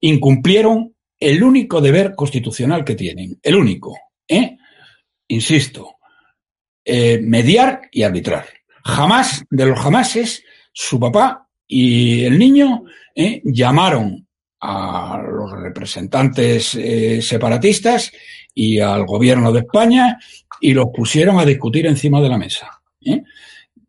incumplieron 0.00 0.94
el 1.18 1.42
único 1.42 1.80
deber 1.80 2.14
constitucional 2.14 2.84
que 2.84 2.96
tienen. 2.96 3.38
El 3.42 3.56
único. 3.56 3.96
¿eh? 4.26 4.56
Insisto, 5.28 5.96
eh, 6.84 7.20
mediar 7.22 7.82
y 7.92 8.02
arbitrar. 8.02 8.46
Jamás, 8.84 9.44
de 9.48 9.66
los 9.66 9.78
jamases, 9.78 10.42
su 10.72 10.98
papá 10.98 11.48
y 11.66 12.24
el 12.24 12.38
niño 12.38 12.84
¿eh? 13.14 13.40
llamaron 13.44 14.26
a 14.60 15.20
los 15.24 15.52
representantes 15.52 16.74
eh, 16.74 17.20
separatistas 17.22 18.12
y 18.54 18.78
al 18.80 19.04
gobierno 19.06 19.52
de 19.52 19.60
España 19.60 20.18
y 20.60 20.72
los 20.74 20.86
pusieron 20.94 21.38
a 21.38 21.44
discutir 21.44 21.86
encima 21.86 22.20
de 22.20 22.28
la 22.28 22.38
mesa. 22.38 22.68
¿eh? 23.04 23.22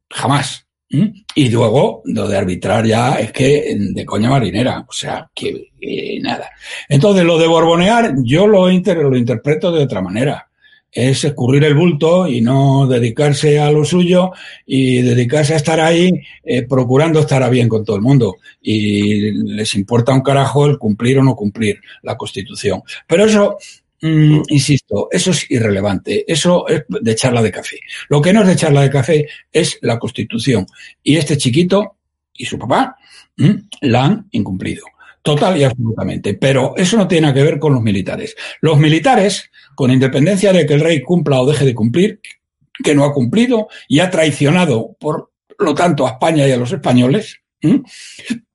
Jamás. 0.10 0.66
¿eh? 0.90 1.12
Y 1.36 1.50
luego 1.50 2.02
lo 2.06 2.28
de 2.28 2.38
arbitrar 2.38 2.86
ya 2.86 3.16
es 3.16 3.32
que 3.32 3.76
de 3.78 4.06
coña 4.06 4.30
marinera, 4.30 4.86
o 4.88 4.92
sea, 4.92 5.30
que 5.34 5.70
nada. 6.22 6.50
Entonces, 6.90 7.24
lo 7.24 7.38
de 7.38 7.48
borbonear 7.48 8.16
yo 8.24 8.48
lo, 8.48 8.68
lo 8.68 9.18
interpreto 9.18 9.72
de 9.72 9.84
otra 9.84 10.02
manera. 10.02 10.50
Es 10.96 11.24
escurrir 11.24 11.64
el 11.64 11.74
bulto 11.74 12.28
y 12.28 12.40
no 12.40 12.86
dedicarse 12.86 13.60
a 13.60 13.72
lo 13.72 13.84
suyo 13.84 14.32
y 14.64 15.02
dedicarse 15.02 15.56
a 15.56 15.58
estar 15.58 15.80
ahí 15.80 16.12
eh, 16.44 16.68
procurando 16.68 17.20
estar 17.20 17.42
a 17.42 17.50
bien 17.50 17.68
con 17.68 17.84
todo 17.84 17.96
el 17.96 18.04
mundo. 18.04 18.36
Y 18.62 19.32
les 19.32 19.74
importa 19.74 20.14
un 20.14 20.22
carajo 20.22 20.68
el 20.68 20.78
cumplir 20.78 21.18
o 21.18 21.24
no 21.24 21.36
cumplir 21.36 21.82
la 22.04 22.16
Constitución. 22.16 22.84
Pero 23.08 23.26
eso 23.26 23.58
Mm, 24.06 24.42
insisto, 24.50 25.08
eso 25.10 25.32
es 25.32 25.50
irrelevante. 25.50 26.30
Eso 26.30 26.68
es 26.68 26.84
de 26.90 27.16
charla 27.16 27.42
de 27.42 27.54
café. 27.54 27.80
Lo 28.10 28.22
que 28.22 28.34
no 28.34 28.42
es 28.42 28.48
de 28.50 28.58
charla 28.58 28.82
de 28.82 28.90
café 28.90 29.28
es 29.50 29.80
la 29.82 29.98
Constitución. 29.98 30.68
Y 31.02 31.16
este 31.16 31.38
chiquito 31.38 31.96
y 32.34 32.44
su 32.44 32.60
papá 32.60 32.98
mm, 33.38 33.52
la 33.82 34.04
han 34.04 34.28
incumplido. 34.32 34.84
Total 35.22 35.58
y 35.58 35.64
absolutamente. 35.64 36.34
Pero 36.34 36.74
eso 36.76 36.98
no 36.98 37.08
tiene 37.08 37.34
que 37.34 37.44
ver 37.44 37.60
con 37.60 37.74
los 37.74 37.82
militares. 37.82 38.36
Los 38.60 38.78
militares, 38.78 39.50
con 39.74 39.90
independencia 39.90 40.52
de 40.52 40.66
que 40.66 40.74
el 40.74 40.82
rey 40.82 41.02
cumpla 41.02 41.40
o 41.40 41.46
deje 41.46 41.64
de 41.64 41.74
cumplir, 41.74 42.20
que 42.84 42.94
no 42.94 43.06
ha 43.06 43.14
cumplido 43.14 43.70
y 43.88 44.02
ha 44.02 44.10
traicionado, 44.10 44.98
por 45.00 45.32
lo 45.60 45.74
tanto, 45.74 46.06
a 46.06 46.12
España 46.12 46.46
y 46.46 46.52
a 46.52 46.58
los 46.58 46.74
españoles, 46.74 47.38
mm, 47.62 47.78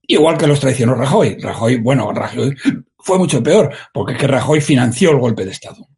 igual 0.09 0.37
que 0.37 0.47
los 0.47 0.61
traicionó 0.61 0.95
Rajoy. 0.95 1.39
Rajoy, 1.41 1.79
bueno, 1.79 2.13
Rajoy 2.13 2.55
fue 3.09 3.19
mucho 3.19 3.43
peor, 3.43 3.73
porque 3.91 4.13
es 4.13 4.19
que 4.19 4.27
Rajoy 4.27 4.61
financió 4.61 5.11
el 5.13 5.19
golpe 5.19 5.47
de 5.47 5.53
Estado. 5.53 5.89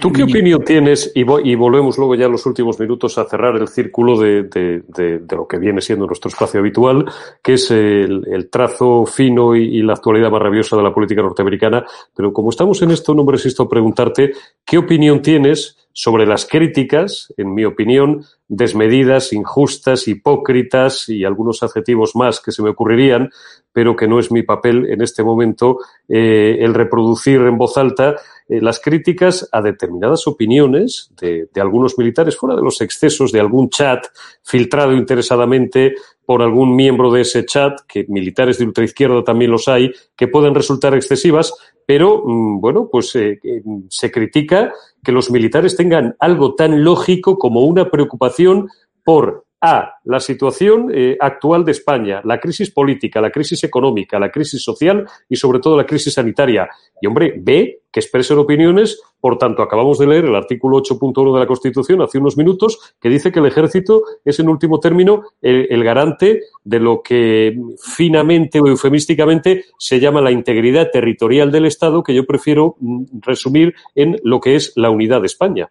¿Tú 0.00 0.10
qué 0.10 0.22
opinión 0.22 0.64
tienes? 0.64 1.12
Y, 1.14 1.24
volvemos 1.24 1.98
luego 1.98 2.14
ya 2.14 2.24
en 2.24 2.32
los 2.32 2.46
últimos 2.46 2.80
minutos 2.80 3.18
a 3.18 3.26
cerrar 3.26 3.56
el 3.56 3.68
círculo 3.68 4.18
de, 4.18 4.82
lo 5.30 5.46
que 5.46 5.58
viene 5.58 5.82
siendo 5.82 6.06
nuestro 6.06 6.30
espacio 6.30 6.60
habitual, 6.60 7.04
que 7.42 7.52
es 7.54 7.70
el, 7.70 8.48
trazo 8.50 9.04
fino 9.04 9.54
y, 9.54 9.82
la 9.82 9.92
actualidad 9.92 10.30
más 10.30 10.40
rabiosa 10.40 10.74
de 10.74 10.84
la 10.84 10.94
política 10.94 11.20
norteamericana. 11.20 11.84
Pero 12.16 12.32
como 12.32 12.48
estamos 12.48 12.80
en 12.80 12.92
esto, 12.92 13.14
no 13.14 13.22
me 13.22 13.32
resisto 13.32 13.64
a 13.64 13.68
preguntarte 13.68 14.32
qué 14.64 14.78
opinión 14.78 15.20
tienes 15.20 15.76
sobre 15.92 16.26
las 16.26 16.46
críticas, 16.46 17.32
en 17.36 17.54
mi 17.54 17.64
opinión, 17.64 18.24
desmedidas, 18.48 19.32
injustas, 19.32 20.08
hipócritas 20.08 21.08
y 21.08 21.24
algunos 21.24 21.62
adjetivos 21.62 22.16
más 22.16 22.40
que 22.40 22.52
se 22.52 22.62
me 22.62 22.70
ocurrirían, 22.70 23.30
pero 23.72 23.96
que 23.96 24.08
no 24.08 24.18
es 24.18 24.30
mi 24.30 24.42
papel 24.42 24.86
en 24.90 25.02
este 25.02 25.22
momento 25.22 25.78
eh, 26.08 26.58
el 26.60 26.74
reproducir 26.74 27.40
en 27.40 27.58
voz 27.58 27.76
alta 27.78 28.16
eh, 28.52 28.60
las 28.60 28.80
críticas 28.80 29.48
a 29.50 29.62
determinadas 29.62 30.26
opiniones 30.26 31.10
de, 31.18 31.48
de, 31.52 31.60
algunos 31.60 31.96
militares, 31.96 32.36
fuera 32.36 32.54
de 32.54 32.62
los 32.62 32.82
excesos 32.82 33.32
de 33.32 33.40
algún 33.40 33.70
chat 33.70 34.04
filtrado 34.42 34.92
interesadamente 34.92 35.94
por 36.26 36.42
algún 36.42 36.76
miembro 36.76 37.10
de 37.10 37.22
ese 37.22 37.46
chat, 37.46 37.80
que 37.88 38.04
militares 38.08 38.58
de 38.58 38.66
ultraizquierda 38.66 39.24
también 39.24 39.50
los 39.50 39.68
hay, 39.68 39.90
que 40.14 40.28
pueden 40.28 40.54
resultar 40.54 40.94
excesivas, 40.94 41.54
pero 41.86 42.22
mm, 42.24 42.60
bueno, 42.60 42.88
pues 42.92 43.16
eh, 43.16 43.40
se 43.88 44.10
critica 44.10 44.72
que 45.02 45.12
los 45.12 45.30
militares 45.30 45.74
tengan 45.74 46.14
algo 46.18 46.54
tan 46.54 46.84
lógico 46.84 47.38
como 47.38 47.62
una 47.62 47.90
preocupación 47.90 48.68
por 49.02 49.46
a 49.62 49.94
la 50.04 50.18
situación 50.18 50.90
eh, 50.92 51.16
actual 51.20 51.64
de 51.64 51.70
España, 51.70 52.20
la 52.24 52.40
crisis 52.40 52.72
política, 52.72 53.20
la 53.20 53.30
crisis 53.30 53.62
económica, 53.62 54.18
la 54.18 54.30
crisis 54.30 54.60
social 54.60 55.06
y 55.28 55.36
sobre 55.36 55.60
todo 55.60 55.76
la 55.76 55.86
crisis 55.86 56.14
sanitaria. 56.14 56.68
Y 57.00 57.06
hombre, 57.06 57.34
B, 57.38 57.82
que 57.92 58.00
expresen 58.00 58.38
opiniones. 58.38 59.00
Por 59.20 59.38
tanto, 59.38 59.62
acabamos 59.62 59.98
de 59.98 60.08
leer 60.08 60.24
el 60.24 60.34
artículo 60.34 60.78
8.1 60.78 61.34
de 61.34 61.38
la 61.38 61.46
Constitución 61.46 62.02
hace 62.02 62.18
unos 62.18 62.36
minutos 62.36 62.96
que 63.00 63.08
dice 63.08 63.30
que 63.30 63.38
el 63.38 63.46
ejército 63.46 64.02
es 64.24 64.40
en 64.40 64.48
último 64.48 64.80
término 64.80 65.22
el, 65.40 65.84
garante 65.84 66.40
de 66.64 66.80
lo 66.80 67.02
que 67.02 67.56
finamente 67.80 68.58
o 68.58 68.66
eufemísticamente 68.66 69.66
se 69.78 70.00
llama 70.00 70.20
la 70.20 70.32
integridad 70.32 70.90
territorial 70.90 71.52
del 71.52 71.66
Estado, 71.66 72.02
que 72.02 72.14
yo 72.14 72.26
prefiero 72.26 72.74
mm, 72.80 73.20
resumir 73.20 73.74
en 73.94 74.16
lo 74.24 74.40
que 74.40 74.56
es 74.56 74.72
la 74.74 74.90
unidad 74.90 75.20
de 75.20 75.26
España. 75.26 75.70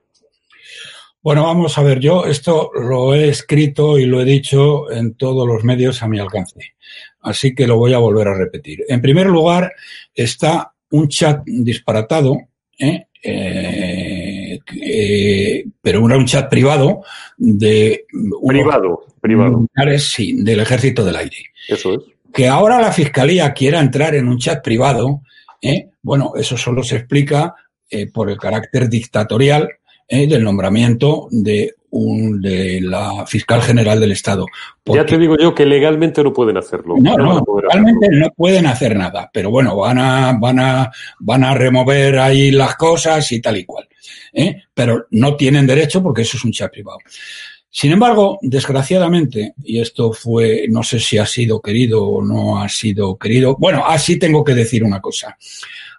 Bueno, 1.23 1.43
vamos 1.43 1.77
a 1.77 1.84
ver, 1.84 1.99
yo 1.99 2.25
esto 2.25 2.71
lo 2.73 3.13
he 3.13 3.29
escrito 3.29 3.99
y 3.99 4.05
lo 4.05 4.21
he 4.21 4.25
dicho 4.25 4.91
en 4.91 5.13
todos 5.13 5.47
los 5.47 5.63
medios 5.63 6.01
a 6.01 6.07
mi 6.07 6.17
alcance, 6.17 6.73
así 7.21 7.53
que 7.53 7.67
lo 7.67 7.77
voy 7.77 7.93
a 7.93 7.99
volver 7.99 8.27
a 8.27 8.34
repetir. 8.36 8.84
En 8.88 9.01
primer 9.01 9.27
lugar, 9.27 9.71
está 10.15 10.73
un 10.89 11.10
chat 11.10 11.43
disparatado, 11.45 12.38
¿eh? 12.79 13.05
Eh, 13.23 14.60
eh, 14.81 15.65
pero 15.79 16.07
era 16.07 16.17
un 16.17 16.25
chat 16.25 16.49
privado 16.49 17.03
de... 17.38 18.05
Privado, 18.47 19.05
privado. 19.21 19.67
Sí, 19.99 20.41
del 20.41 20.62
Ejército 20.62 21.05
del 21.05 21.17
Aire. 21.17 21.38
Eso 21.67 21.93
es. 21.93 21.99
Que 22.34 22.47
ahora 22.47 22.81
la 22.81 22.91
Fiscalía 22.91 23.53
quiera 23.53 23.79
entrar 23.79 24.15
en 24.15 24.27
un 24.27 24.39
chat 24.39 24.63
privado, 24.63 25.21
bueno, 26.01 26.34
eso 26.36 26.57
solo 26.57 26.81
se 26.81 26.95
explica 26.95 27.53
por 28.12 28.31
el 28.31 28.38
carácter 28.38 28.89
dictatorial 28.89 29.69
¿eh? 30.12 30.28
del 30.28 30.43
nombramiento 30.43 31.28
de, 31.32 31.74
un, 31.89 32.41
de 32.41 32.82
la 32.82 33.26
fiscal 33.26 33.62
general 33.62 34.00
del 34.00 34.12
Estado. 34.12 34.45
ya 34.86 35.06
te 35.06 35.17
digo 35.17 35.38
yo 35.39 35.56
que 35.56 35.65
legalmente 35.65 36.21
no 36.24 36.34
pueden 36.34 36.58
hacerlo. 36.58 36.95
No, 37.00 37.15
no, 37.15 37.43
legalmente 37.62 38.10
no 38.12 38.30
pueden 38.36 38.67
hacer 38.67 38.95
nada, 38.95 39.30
pero 39.34 39.50
bueno, 39.50 39.76
van 39.78 39.97
a, 39.97 40.34
van 40.34 40.60
a, 40.60 40.91
van 41.19 41.43
a 41.43 41.54
remover 41.54 42.19
ahí 42.19 42.52
las 42.52 42.76
cosas 42.76 43.32
y 43.32 43.41
tal 43.41 43.58
y 43.58 43.65
cual. 43.65 43.88
¿eh? 44.34 44.63
Pero 44.74 45.08
no 45.12 45.36
tienen 45.36 45.65
derecho 45.65 46.04
porque 46.04 46.24
eso 46.24 46.38
es 46.38 46.43
un 46.43 46.52
chat 46.52 46.71
privado. 46.71 47.00
Sin 47.74 47.93
embargo, 47.93 48.38
desgraciadamente, 48.41 49.54
y 49.63 49.80
esto 49.80 50.12
fue, 50.12 50.65
no 50.69 50.84
sé 50.84 51.00
si 51.00 51.17
ha 51.17 51.26
sido 51.26 51.62
querido 51.62 52.04
o 52.04 52.21
no 52.21 52.62
ha 52.62 52.67
sido 52.67 53.17
querido, 53.17 53.56
bueno, 53.58 53.86
así 53.88 54.19
tengo 54.19 54.43
que 54.43 54.54
decir 54.54 54.84
una 54.84 55.00
cosa. 55.00 55.38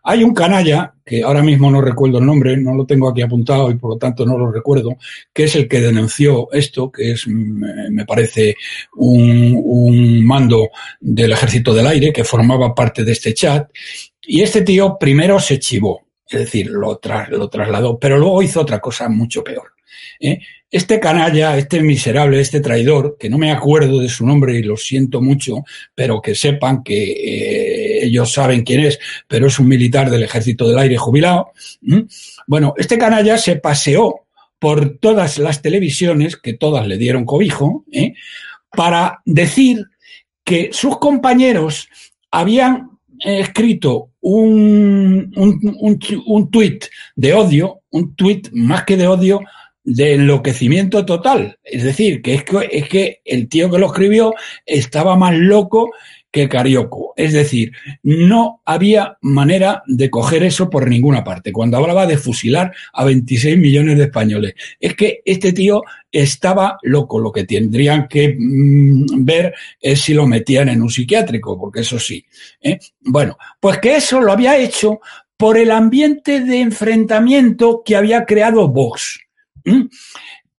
Hay 0.05 0.25
un 0.25 0.35
canalla, 0.35 0.95
que 1.05 1.23
ahora 1.23 1.43
mismo 1.43 1.71
no 1.71 1.81
recuerdo 1.81 2.19
el 2.19 2.27
nombre, 2.27 2.57
no 2.57 2.75
lo 2.75 2.85
tengo 2.85 3.09
aquí 3.09 3.23
apuntado 3.23 3.71
y 3.71 3.77
por 3.77 3.91
lo 3.91 3.99
tanto 3.99 4.27
no 4.27 4.37
lo 4.37 4.51
recuerdo, 4.51 4.97
que 5.33 5.45
es 5.45 5.55
el 5.55 5.69
que 5.69 5.81
denunció 5.81 6.51
esto, 6.53 6.91
que 6.91 7.13
es, 7.13 7.27
me 7.27 8.05
parece, 8.05 8.57
un, 8.97 9.61
un 9.65 10.25
mando 10.25 10.71
del 11.01 11.33
Ejército 11.33 11.73
del 11.73 11.87
Aire 11.87 12.13
que 12.13 12.25
formaba 12.25 12.75
parte 12.75 13.05
de 13.05 13.13
este 13.13 13.35
chat. 13.35 13.71
Y 14.23 14.43
este 14.43 14.63
tío 14.63 14.97
primero 14.99 15.39
se 15.39 15.59
chivó, 15.59 16.03
es 16.29 16.41
decir, 16.41 16.69
lo, 16.71 17.01
lo 17.31 17.49
trasladó, 17.49 17.99
pero 17.99 18.19
luego 18.19 18.43
hizo 18.43 18.61
otra 18.61 18.81
cosa 18.81 19.09
mucho 19.09 19.45
peor. 19.45 19.73
¿eh? 20.21 20.41
Este 20.73 20.99
canalla, 20.99 21.59
este 21.59 21.83
miserable, 21.83 22.41
este 22.41 22.61
traidor, 22.61 23.19
que 23.21 23.29
no 23.29 23.37
me 23.37 23.53
acuerdo 23.53 24.01
de 24.01 24.09
su 24.09 24.27
nombre 24.27 24.57
y 24.59 24.63
lo 24.63 24.79
siento 24.79 25.21
mucho, 25.21 25.65
pero 25.95 26.23
que 26.23 26.35
sepan 26.35 26.83
que 26.83 27.13
eh, 27.13 28.07
ellos 28.07 28.33
saben 28.33 28.63
quién 28.63 28.81
es, 28.81 28.99
pero 29.29 29.49
es 29.49 29.59
un 29.59 29.69
militar 29.69 30.09
del 30.11 30.23
Ejército 30.23 30.67
del 30.67 30.79
Aire 30.79 30.97
jubilado. 30.97 31.53
Bueno, 32.47 32.73
este 32.79 32.97
canalla 32.97 33.37
se 33.37 33.57
paseó 33.57 34.23
por 34.59 34.97
todas 34.97 35.37
las 35.39 35.61
televisiones, 35.61 36.39
que 36.39 36.55
todas 36.55 36.87
le 36.87 36.97
dieron 36.97 37.27
cobijo, 37.27 37.85
¿eh? 37.93 38.15
para 38.71 39.21
decir 39.27 39.85
que 40.43 40.71
sus 40.73 40.99
compañeros 40.99 41.91
habían 42.31 42.93
escrito 43.19 44.13
un, 44.23 45.33
un, 45.37 45.77
un, 45.81 46.01
un 46.27 46.51
tuit 46.51 46.87
de 47.15 47.35
odio, 47.35 47.83
un 47.91 48.15
tuit 48.15 48.49
más 48.53 48.85
que 48.85 48.97
de 48.97 49.07
odio, 49.07 49.41
de 49.85 50.15
enloquecimiento 50.15 51.05
total. 51.05 51.59
Es 51.65 51.83
decir, 51.83 52.23
que 52.23 52.35
es, 52.35 52.45
que 52.45 52.69
es 52.71 52.89
que 52.89 53.21
el 53.25 53.49
tío 53.49 53.71
que 53.71 53.79
lo 53.79 53.87
escribió 53.87 54.35
estaba 54.67 55.17
más 55.17 55.35
loco 55.35 55.91
que 56.33 56.49
Carioco. 56.49 57.13
Es 57.15 57.35
decir, 57.35 57.73
no 58.03 58.63
había 58.65 59.19
manera 59.21 59.83
de 59.87 60.09
coger 60.09 60.43
eso 60.43 60.71
por 60.71 60.89
ninguna 60.89 61.23
parte. 61.23 61.53
Cuando 61.53 61.77
hablaba 61.77 62.07
de 62.07 62.17
fusilar 62.17 62.73
a 62.95 63.05
26 63.05 63.59
millones 63.59 63.99
de 63.99 64.05
españoles, 64.05 64.55
es 64.81 64.97
que 64.97 65.21
este 65.27 65.53
tío 65.53 65.83
estaba 66.11 66.79
loco. 66.83 67.21
Lo 67.21 67.31
que 67.31 67.45
tendrían 67.45 68.09
que 68.09 68.35
mm, 68.37 69.25
ver 69.25 69.55
es 69.79 70.01
si 70.01 70.15
lo 70.15 70.27
metían 70.27 70.71
en 70.71 70.81
un 70.81 70.91
psiquiátrico, 70.91 71.61
porque 71.61 71.81
eso 71.81 71.99
sí. 71.99 72.25
¿eh? 72.63 72.79
Bueno, 73.01 73.37
pues 73.61 73.79
que 73.79 73.97
eso 73.97 74.21
lo 74.21 74.33
había 74.33 74.57
hecho 74.57 75.01
por 75.37 75.59
el 75.59 75.71
ambiente 75.71 76.41
de 76.41 76.61
enfrentamiento 76.61 77.83
que 77.85 77.95
había 77.95 78.25
creado 78.25 78.69
Vox. 78.69 79.21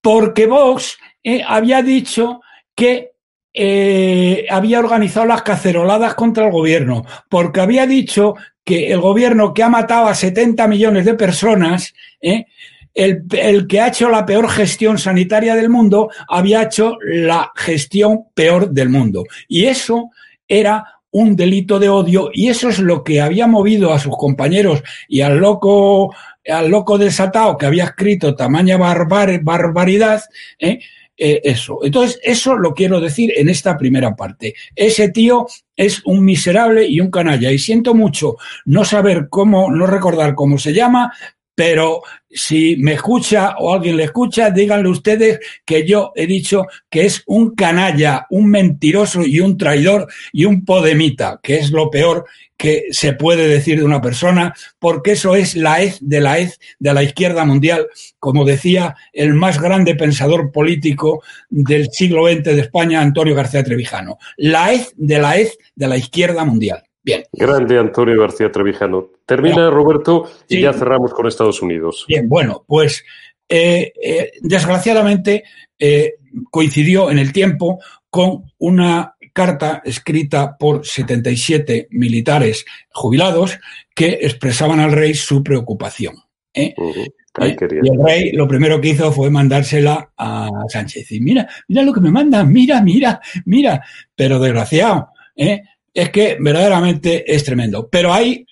Porque 0.01 0.47
Vox 0.47 0.97
eh, 1.23 1.41
había 1.45 1.81
dicho 1.81 2.41
que 2.75 3.13
eh, 3.53 4.45
había 4.49 4.79
organizado 4.79 5.27
las 5.27 5.43
caceroladas 5.43 6.15
contra 6.15 6.45
el 6.45 6.51
gobierno, 6.51 7.05
porque 7.29 7.61
había 7.61 7.85
dicho 7.85 8.35
que 8.63 8.91
el 8.91 8.99
gobierno 8.99 9.53
que 9.53 9.63
ha 9.63 9.69
matado 9.69 10.07
a 10.07 10.15
70 10.15 10.67
millones 10.67 11.05
de 11.05 11.13
personas, 11.13 11.93
eh, 12.21 12.45
el, 12.93 13.67
que 13.67 13.79
ha 13.79 13.87
hecho 13.87 14.09
la 14.09 14.25
peor 14.25 14.49
gestión 14.49 14.97
sanitaria 14.97 15.55
del 15.55 15.69
mundo, 15.69 16.09
había 16.27 16.63
hecho 16.63 16.97
la 17.01 17.51
gestión 17.55 18.25
peor 18.33 18.69
del 18.71 18.89
mundo. 18.89 19.23
Y 19.47 19.65
eso 19.65 20.09
era 20.47 20.85
un 21.11 21.35
delito 21.35 21.79
de 21.79 21.89
odio 21.89 22.31
y 22.33 22.49
eso 22.49 22.69
es 22.69 22.79
lo 22.79 23.03
que 23.03 23.21
había 23.21 23.45
movido 23.45 23.93
a 23.93 23.99
sus 23.99 24.17
compañeros 24.17 24.81
y 25.07 25.21
al 25.21 25.37
loco 25.37 26.13
al 26.47 26.69
loco 26.69 26.97
desatado 26.97 27.57
que 27.57 27.65
había 27.65 27.85
escrito 27.85 28.35
tamaña 28.35 28.77
barbar, 28.77 29.41
barbaridad, 29.41 30.23
¿eh? 30.59 30.79
Eh, 31.15 31.41
eso. 31.43 31.79
Entonces, 31.83 32.19
eso 32.23 32.55
lo 32.55 32.73
quiero 32.73 32.99
decir 32.99 33.31
en 33.35 33.47
esta 33.47 33.77
primera 33.77 34.15
parte. 34.15 34.55
Ese 34.75 35.09
tío 35.09 35.45
es 35.75 36.01
un 36.05 36.25
miserable 36.25 36.87
y 36.87 36.99
un 36.99 37.11
canalla. 37.11 37.51
Y 37.51 37.59
siento 37.59 37.93
mucho 37.93 38.37
no 38.65 38.83
saber 38.83 39.27
cómo, 39.29 39.71
no 39.71 39.85
recordar 39.85 40.33
cómo 40.33 40.57
se 40.57 40.73
llama, 40.73 41.13
pero 41.55 42.01
si 42.29 42.75
me 42.77 42.93
escucha 42.93 43.55
o 43.59 43.73
alguien 43.73 43.97
le 43.97 44.05
escucha, 44.05 44.49
díganle 44.49 44.89
ustedes 44.89 45.39
que 45.65 45.87
yo 45.87 46.11
he 46.15 46.25
dicho 46.25 46.65
que 46.89 47.05
es 47.05 47.23
un 47.27 47.53
canalla, 47.55 48.25
un 48.31 48.49
mentiroso 48.49 49.23
y 49.23 49.39
un 49.39 49.57
traidor 49.57 50.07
y 50.31 50.45
un 50.45 50.65
podemita, 50.65 51.39
que 51.43 51.57
es 51.57 51.71
lo 51.71 51.89
peor 51.91 52.25
que 52.57 52.85
se 52.91 53.13
puede 53.13 53.47
decir 53.47 53.77
de 53.77 53.83
una 53.83 54.01
persona, 54.01 54.53
porque 54.79 55.11
eso 55.11 55.35
es 55.35 55.55
la 55.55 55.81
hez 55.81 55.97
de 56.01 56.21
la 56.21 56.39
hez 56.39 56.59
de 56.79 56.93
la 56.93 57.03
izquierda 57.03 57.45
mundial, 57.45 57.87
como 58.19 58.45
decía 58.45 58.95
el 59.11 59.33
más 59.33 59.61
grande 59.61 59.95
pensador 59.95 60.51
político 60.51 61.21
del 61.49 61.89
siglo 61.91 62.27
XX 62.27 62.43
de 62.43 62.61
España, 62.61 63.01
Antonio 63.01 63.35
García 63.35 63.63
Trevijano. 63.63 64.17
La 64.37 64.73
hez 64.73 64.93
de 64.95 65.19
la 65.19 65.37
hez 65.37 65.57
de 65.75 65.87
la 65.87 65.97
izquierda 65.97 66.45
mundial. 66.45 66.83
Bien. 67.03 67.23
Grande 67.33 67.77
Antonio 67.77 68.19
García 68.19 68.51
Trevijano. 68.51 69.09
Termina, 69.25 69.69
Roberto, 69.69 70.29
y 70.47 70.61
ya 70.61 70.73
cerramos 70.73 71.13
con 71.13 71.27
Estados 71.27 71.61
Unidos. 71.61 72.05
Bien, 72.07 72.29
bueno, 72.29 72.63
pues 72.65 73.03
eh, 73.49 73.91
eh, 74.01 74.31
desgraciadamente 74.41 75.43
eh, 75.77 76.15
coincidió 76.49 77.11
en 77.11 77.19
el 77.19 77.33
tiempo 77.33 77.79
con 78.09 78.43
una 78.57 79.15
carta 79.33 79.81
escrita 79.83 80.57
por 80.57 80.85
77 80.85 81.87
militares 81.91 82.65
jubilados 82.91 83.59
que 83.93 84.19
expresaban 84.21 84.79
al 84.79 84.91
rey 84.91 85.13
su 85.13 85.43
preocupación. 85.43 86.15
¿eh? 86.53 86.73
Uh 86.77 86.93
-huh. 86.93 87.13
Ay, 87.35 87.55
y 87.59 87.89
el 87.89 88.03
rey 88.03 88.31
lo 88.31 88.47
primero 88.47 88.79
que 88.79 88.89
hizo 88.89 89.11
fue 89.11 89.31
mandársela 89.31 90.11
a 90.15 90.49
Sánchez. 90.67 91.11
Y 91.13 91.19
mira, 91.19 91.49
mira 91.67 91.81
lo 91.81 91.91
que 91.91 91.99
me 91.99 92.11
mandan, 92.11 92.53
mira, 92.53 92.79
mira, 92.81 93.19
mira. 93.45 93.83
Pero 94.15 94.39
desgraciado, 94.39 95.09
¿eh? 95.35 95.63
Es 95.93 96.09
que 96.09 96.37
verdaderamente 96.39 97.23
es 97.33 97.43
tremendo. 97.43 97.87
Pero 97.89 98.13
hay, 98.13 98.45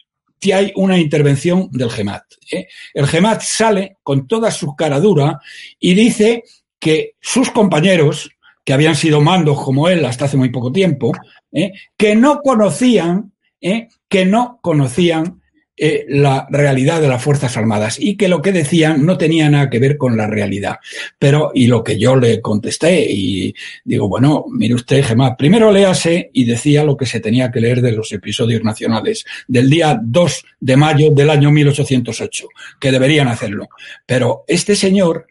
hay 0.54 0.72
una 0.76 0.98
intervención 0.98 1.70
del 1.72 1.90
GEMAT. 1.90 2.24
¿eh? 2.52 2.68
El 2.94 3.08
GEMAT 3.08 3.42
sale 3.42 3.98
con 4.04 4.28
toda 4.28 4.52
su 4.52 4.76
cara 4.76 5.00
dura 5.00 5.40
y 5.80 5.94
dice 5.94 6.44
que 6.80 7.16
sus 7.20 7.52
compañeros, 7.52 8.30
que 8.64 8.74
habían 8.74 8.96
sido 8.96 9.22
mandos 9.22 9.62
como 9.64 9.88
él 9.90 10.06
hasta 10.06 10.26
hace 10.26 10.38
muy 10.38 10.50
poco 10.50 10.72
tiempo, 10.72 11.12
¿eh? 11.52 11.72
que 11.98 12.16
no 12.16 12.42
conocían, 12.42 13.34
¿eh? 13.60 13.88
que 14.08 14.26
no 14.26 14.60
conocían 14.62 15.41
eh, 15.84 16.06
la 16.10 16.46
realidad 16.52 17.02
de 17.02 17.08
las 17.08 17.24
Fuerzas 17.24 17.58
Armadas 17.58 17.98
y 18.00 18.16
que 18.16 18.28
lo 18.28 18.40
que 18.44 18.52
decían 18.52 19.04
no 19.04 19.18
tenía 19.18 19.50
nada 19.50 19.68
que 19.68 19.80
ver 19.80 19.98
con 19.98 20.16
la 20.16 20.28
realidad. 20.28 20.78
Pero, 21.18 21.50
y 21.56 21.66
lo 21.66 21.84
que 21.84 21.98
yo 21.98 22.16
le 22.16 22.40
contesté, 22.40 23.12
y 23.12 23.56
digo, 23.84 24.08
bueno, 24.08 24.46
mire 24.48 24.76
usted, 24.76 25.04
Gemma, 25.04 25.36
primero 25.36 25.72
léase 25.72 26.30
y 26.34 26.46
decía 26.46 26.84
lo 26.84 26.96
que 26.96 27.08
se 27.08 27.20
tenía 27.20 27.50
que 27.50 27.62
leer 27.62 27.82
de 27.82 27.94
los 27.94 28.12
episodios 28.12 28.64
nacionales 28.64 29.26
del 29.48 29.72
día 29.72 30.00
2 30.00 30.46
de 30.60 30.78
mayo 30.78 31.10
del 31.10 31.32
año 31.32 31.50
1808, 31.50 32.48
que 32.80 32.92
deberían 32.92 33.28
hacerlo. 33.28 33.68
Pero 34.06 34.44
este 34.48 34.76
señor, 34.76 35.26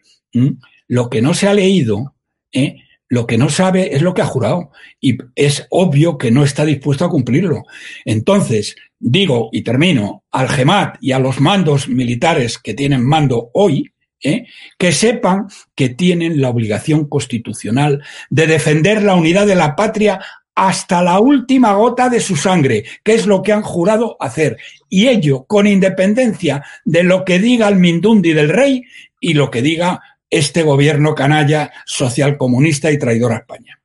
lo 0.89 1.09
que 1.09 1.21
no 1.21 1.33
se 1.33 1.47
ha 1.47 1.53
leído, 1.53 2.13
¿eh? 2.51 2.75
Lo 3.11 3.27
que 3.27 3.37
no 3.37 3.49
sabe 3.49 3.93
es 3.93 4.01
lo 4.01 4.13
que 4.13 4.21
ha 4.21 4.25
jurado 4.25 4.71
y 5.01 5.17
es 5.35 5.67
obvio 5.69 6.17
que 6.17 6.31
no 6.31 6.45
está 6.45 6.63
dispuesto 6.63 7.03
a 7.03 7.09
cumplirlo. 7.09 7.63
Entonces, 8.05 8.77
digo 8.99 9.49
y 9.51 9.63
termino 9.63 10.23
al 10.31 10.47
GEMAT 10.47 10.95
y 11.01 11.11
a 11.11 11.19
los 11.19 11.41
mandos 11.41 11.89
militares 11.89 12.57
que 12.57 12.73
tienen 12.73 13.05
mando 13.05 13.51
hoy, 13.53 13.91
¿eh? 14.23 14.45
que 14.77 14.93
sepan 14.93 15.47
que 15.75 15.89
tienen 15.89 16.39
la 16.39 16.51
obligación 16.51 17.09
constitucional 17.09 18.01
de 18.29 18.47
defender 18.47 19.03
la 19.03 19.15
unidad 19.15 19.45
de 19.45 19.55
la 19.55 19.75
patria 19.75 20.21
hasta 20.55 21.03
la 21.03 21.19
última 21.19 21.73
gota 21.73 22.07
de 22.07 22.21
su 22.21 22.37
sangre, 22.37 22.85
que 23.03 23.13
es 23.13 23.27
lo 23.27 23.41
que 23.41 23.51
han 23.51 23.61
jurado 23.61 24.15
hacer. 24.21 24.55
Y 24.87 25.09
ello 25.09 25.43
con 25.43 25.67
independencia 25.67 26.63
de 26.85 27.03
lo 27.03 27.25
que 27.25 27.39
diga 27.39 27.67
el 27.67 27.75
Mindundi 27.75 28.31
del 28.31 28.47
rey 28.47 28.83
y 29.19 29.33
lo 29.33 29.51
que 29.51 29.61
diga 29.61 30.01
este 30.31 30.63
gobierno 30.63 31.13
canalla, 31.13 31.71
socialcomunista 31.85 32.89
y 32.91 32.97
traidor 32.97 33.33
a 33.33 33.37
España. 33.37 33.79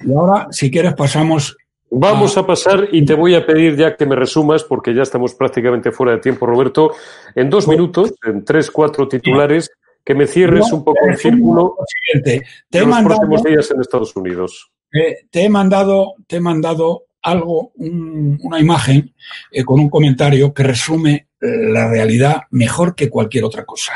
Y 0.00 0.14
ahora, 0.14 0.48
si 0.50 0.70
quieres, 0.70 0.94
pasamos. 0.94 1.56
Vamos 1.90 2.36
a 2.36 2.46
pasar 2.46 2.88
y 2.92 3.04
te 3.04 3.14
voy 3.14 3.34
a 3.34 3.44
pedir 3.44 3.76
ya 3.76 3.96
que 3.96 4.06
me 4.06 4.16
resumas, 4.16 4.64
porque 4.64 4.94
ya 4.94 5.02
estamos 5.02 5.34
prácticamente 5.34 5.92
fuera 5.92 6.12
de 6.12 6.18
tiempo, 6.18 6.46
Roberto, 6.46 6.92
en 7.34 7.50
dos 7.50 7.68
minutos, 7.68 8.14
en 8.24 8.44
tres, 8.44 8.70
cuatro 8.70 9.06
titulares, 9.06 9.70
que 10.04 10.14
me 10.14 10.26
cierres 10.26 10.70
no, 10.70 10.78
un 10.78 10.84
poco 10.84 11.06
el 11.08 11.16
círculo 11.16 11.76
te 12.22 12.44
de 12.70 12.80
los 12.80 12.88
mandado, 12.88 13.16
próximos 13.16 13.42
días 13.42 13.70
en 13.70 13.80
Estados 13.80 14.16
Unidos. 14.16 14.70
Eh, 14.92 15.26
te 15.30 15.44
he 15.44 15.48
mandado, 15.48 16.14
te 16.26 16.36
he 16.36 16.40
mandado 16.40 17.04
algo, 17.22 17.72
un, 17.76 18.38
una 18.42 18.60
imagen 18.60 19.14
eh, 19.50 19.64
con 19.64 19.80
un 19.80 19.88
comentario 19.88 20.52
que 20.52 20.62
resume 20.62 21.28
la 21.44 21.88
realidad 21.88 22.42
mejor 22.50 22.94
que 22.94 23.10
cualquier 23.10 23.44
otra 23.44 23.64
cosa. 23.64 23.92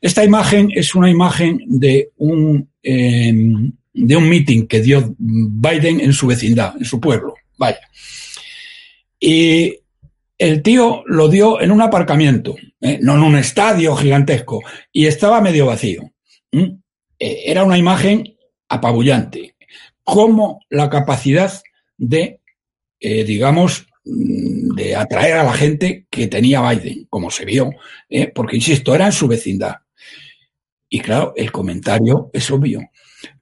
Esta 0.00 0.24
imagen 0.24 0.70
es 0.74 0.94
una 0.94 1.10
imagen 1.10 1.60
de 1.66 2.10
un, 2.16 2.70
eh, 2.82 3.32
de 3.92 4.16
un 4.16 4.28
meeting 4.28 4.66
que 4.66 4.80
dio 4.80 5.14
Biden 5.18 6.00
en 6.00 6.12
su 6.12 6.26
vecindad, 6.26 6.74
en 6.78 6.84
su 6.84 7.00
pueblo. 7.00 7.34
Vaya. 7.58 7.80
Y 9.18 9.80
el 10.38 10.62
tío 10.62 11.02
lo 11.06 11.28
dio 11.28 11.60
en 11.60 11.72
un 11.72 11.80
aparcamiento, 11.80 12.56
¿eh? 12.80 12.98
no 13.02 13.14
en 13.14 13.22
un 13.22 13.36
estadio 13.36 13.96
gigantesco, 13.96 14.62
y 14.92 15.06
estaba 15.06 15.40
medio 15.40 15.66
vacío. 15.66 16.12
¿Mm? 16.52 16.78
Era 17.18 17.64
una 17.64 17.78
imagen 17.78 18.36
apabullante, 18.68 19.56
como 20.04 20.60
la 20.68 20.90
capacidad 20.90 21.50
de, 21.96 22.40
eh, 23.00 23.24
digamos, 23.24 23.86
de 24.06 24.94
atraer 24.94 25.38
a 25.38 25.44
la 25.44 25.52
gente 25.52 26.06
que 26.08 26.28
tenía 26.28 26.68
Biden, 26.70 27.06
como 27.10 27.30
se 27.30 27.44
vio, 27.44 27.70
¿eh? 28.08 28.30
porque, 28.32 28.56
insisto, 28.56 28.94
era 28.94 29.06
en 29.06 29.12
su 29.12 29.26
vecindad. 29.26 29.76
Y 30.88 31.00
claro, 31.00 31.32
el 31.36 31.50
comentario 31.50 32.30
es 32.32 32.48
obvio. 32.50 32.80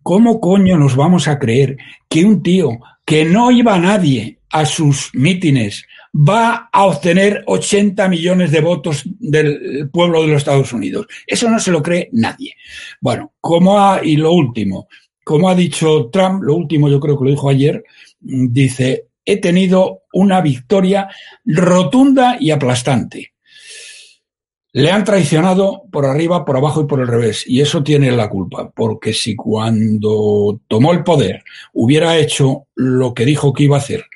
¿Cómo 0.02 0.40
coño 0.40 0.78
nos 0.78 0.96
vamos 0.96 1.28
a 1.28 1.38
creer 1.38 1.76
que 2.08 2.24
un 2.24 2.42
tío 2.42 2.78
que 3.04 3.26
no 3.26 3.50
iba 3.50 3.74
a 3.74 3.78
nadie 3.78 4.38
a 4.50 4.64
sus 4.64 5.10
mítines 5.12 5.84
va 6.14 6.70
a 6.72 6.84
obtener 6.84 7.42
80 7.46 8.08
millones 8.08 8.50
de 8.50 8.60
votos 8.60 9.02
del 9.04 9.90
pueblo 9.92 10.22
de 10.22 10.28
los 10.28 10.38
Estados 10.38 10.72
Unidos? 10.72 11.06
Eso 11.26 11.50
no 11.50 11.58
se 11.58 11.70
lo 11.70 11.82
cree 11.82 12.08
nadie. 12.12 12.54
Bueno, 13.00 13.34
como 13.40 13.78
ha, 13.78 14.02
y 14.02 14.16
lo 14.16 14.32
último, 14.32 14.88
como 15.24 15.50
ha 15.50 15.54
dicho 15.54 16.08
Trump, 16.10 16.42
lo 16.42 16.54
último 16.54 16.88
yo 16.88 17.00
creo 17.00 17.18
que 17.18 17.24
lo 17.24 17.30
dijo 17.30 17.50
ayer, 17.50 17.84
dice, 18.20 19.08
he 19.24 19.38
tenido 19.38 20.02
una 20.14 20.40
victoria 20.40 21.08
rotunda 21.44 22.36
y 22.40 22.50
aplastante. 22.50 23.32
Le 24.72 24.90
han 24.90 25.04
traicionado 25.04 25.84
por 25.92 26.04
arriba, 26.04 26.44
por 26.44 26.56
abajo 26.56 26.82
y 26.82 26.86
por 26.86 27.00
el 27.00 27.06
revés. 27.06 27.44
Y 27.46 27.60
eso 27.60 27.82
tiene 27.84 28.10
la 28.10 28.28
culpa, 28.28 28.70
porque 28.70 29.12
si 29.12 29.36
cuando 29.36 30.60
tomó 30.66 30.92
el 30.92 31.04
poder 31.04 31.44
hubiera 31.72 32.16
hecho 32.16 32.66
lo 32.74 33.14
que 33.14 33.24
dijo 33.24 33.52
que 33.52 33.64
iba 33.64 33.76
a 33.76 33.80
hacer 33.80 34.06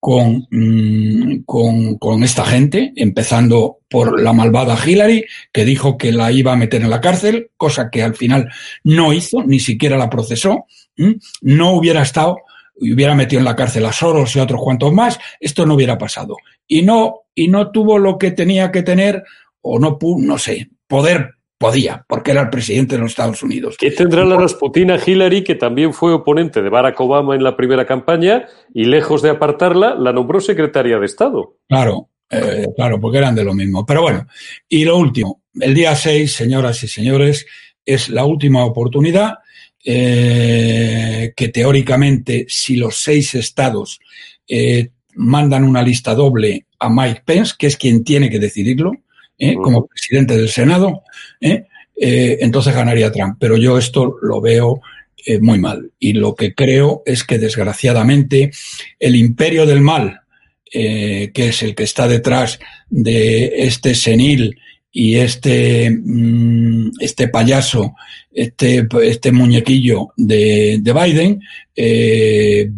con, 0.00 0.46
mm, 0.50 1.42
con, 1.44 1.98
con, 1.98 2.22
esta 2.22 2.44
gente, 2.44 2.92
empezando 2.96 3.78
por 3.88 4.20
la 4.20 4.32
malvada 4.32 4.78
Hillary, 4.84 5.24
que 5.52 5.64
dijo 5.64 5.98
que 5.98 6.12
la 6.12 6.30
iba 6.30 6.52
a 6.52 6.56
meter 6.56 6.82
en 6.82 6.90
la 6.90 7.00
cárcel, 7.00 7.50
cosa 7.56 7.90
que 7.90 8.02
al 8.02 8.14
final 8.14 8.48
no 8.84 9.12
hizo, 9.12 9.42
ni 9.44 9.58
siquiera 9.58 9.98
la 9.98 10.10
procesó, 10.10 10.66
no 11.42 11.72
hubiera 11.72 12.02
estado 12.02 12.38
hubiera 12.80 13.14
metido 13.14 13.40
en 13.40 13.44
la 13.44 13.56
cárcel 13.56 13.86
a 13.86 13.92
Soros 13.92 14.34
y 14.34 14.38
a 14.38 14.44
otros 14.44 14.62
cuantos 14.62 14.92
más, 14.92 15.18
esto 15.40 15.66
no 15.66 15.74
hubiera 15.74 15.98
pasado. 15.98 16.36
Y 16.66 16.82
no, 16.82 17.22
y 17.34 17.48
no 17.48 17.70
tuvo 17.70 17.98
lo 17.98 18.18
que 18.18 18.30
tenía 18.30 18.70
que 18.70 18.82
tener 18.82 19.24
o 19.60 19.78
no, 19.78 19.98
no 20.00 20.38
sé, 20.38 20.70
poder 20.86 21.38
podía, 21.58 22.04
porque 22.08 22.30
era 22.30 22.42
el 22.42 22.50
presidente 22.50 22.94
de 22.94 23.02
los 23.02 23.10
Estados 23.10 23.42
Unidos. 23.42 23.76
¿Qué 23.78 23.90
tendrá 23.90 24.24
la 24.24 24.36
Rasputina 24.36 24.98
Hillary, 25.04 25.42
que 25.42 25.56
también 25.56 25.92
fue 25.92 26.12
oponente 26.12 26.62
de 26.62 26.68
Barack 26.68 27.00
Obama 27.00 27.34
en 27.34 27.42
la 27.42 27.56
primera 27.56 27.84
campaña 27.84 28.46
y 28.72 28.84
lejos 28.84 29.22
de 29.22 29.30
apartarla, 29.30 29.96
la 29.96 30.12
nombró 30.12 30.40
secretaria 30.40 30.98
de 30.98 31.06
Estado? 31.06 31.56
Claro, 31.68 32.10
eh, 32.30 32.66
claro, 32.76 33.00
porque 33.00 33.18
eran 33.18 33.34
de 33.34 33.44
lo 33.44 33.54
mismo. 33.54 33.84
Pero 33.84 34.02
bueno, 34.02 34.26
y 34.68 34.84
lo 34.84 34.96
último, 34.96 35.42
el 35.60 35.74
día 35.74 35.96
6, 35.96 36.32
señoras 36.32 36.82
y 36.84 36.88
señores, 36.88 37.44
es 37.84 38.08
la 38.08 38.24
última 38.24 38.64
oportunidad 38.64 39.38
eh, 39.84 41.32
que 41.36 41.48
teóricamente, 41.48 42.46
si 42.48 42.76
los 42.76 43.02
seis 43.02 43.34
estados 43.34 44.00
eh, 44.48 44.90
mandan 45.14 45.64
una 45.64 45.82
lista 45.82 46.14
doble 46.14 46.66
a 46.78 46.88
Mike 46.88 47.22
Pence, 47.24 47.54
que 47.58 47.68
es 47.68 47.76
quien 47.76 48.04
tiene 48.04 48.28
que 48.28 48.38
decidirlo, 48.38 48.92
¿eh? 49.38 49.54
como 49.54 49.86
presidente 49.86 50.36
del 50.36 50.48
Senado, 50.48 51.02
entonces 52.00 52.74
ganaría 52.74 53.12
Trump. 53.12 53.36
Pero 53.40 53.56
yo 53.56 53.78
esto 53.78 54.16
lo 54.22 54.40
veo 54.40 54.80
muy 55.40 55.58
mal. 55.58 55.90
Y 55.98 56.12
lo 56.12 56.34
que 56.34 56.54
creo 56.54 57.02
es 57.04 57.24
que 57.24 57.38
desgraciadamente 57.38 58.52
el 58.98 59.16
imperio 59.16 59.66
del 59.66 59.80
mal, 59.80 60.20
que 60.70 61.30
es 61.34 61.62
el 61.62 61.74
que 61.74 61.82
está 61.82 62.06
detrás 62.06 62.60
de 62.88 63.66
este 63.66 63.94
senil 63.94 64.56
y 65.00 65.14
este, 65.14 65.90
mm, 65.90 66.90
este 66.98 67.28
payaso, 67.28 67.94
este, 68.32 68.84
este 69.04 69.30
muñequillo 69.30 70.08
de, 70.16 70.80
de 70.80 70.92
Biden, 70.92 71.40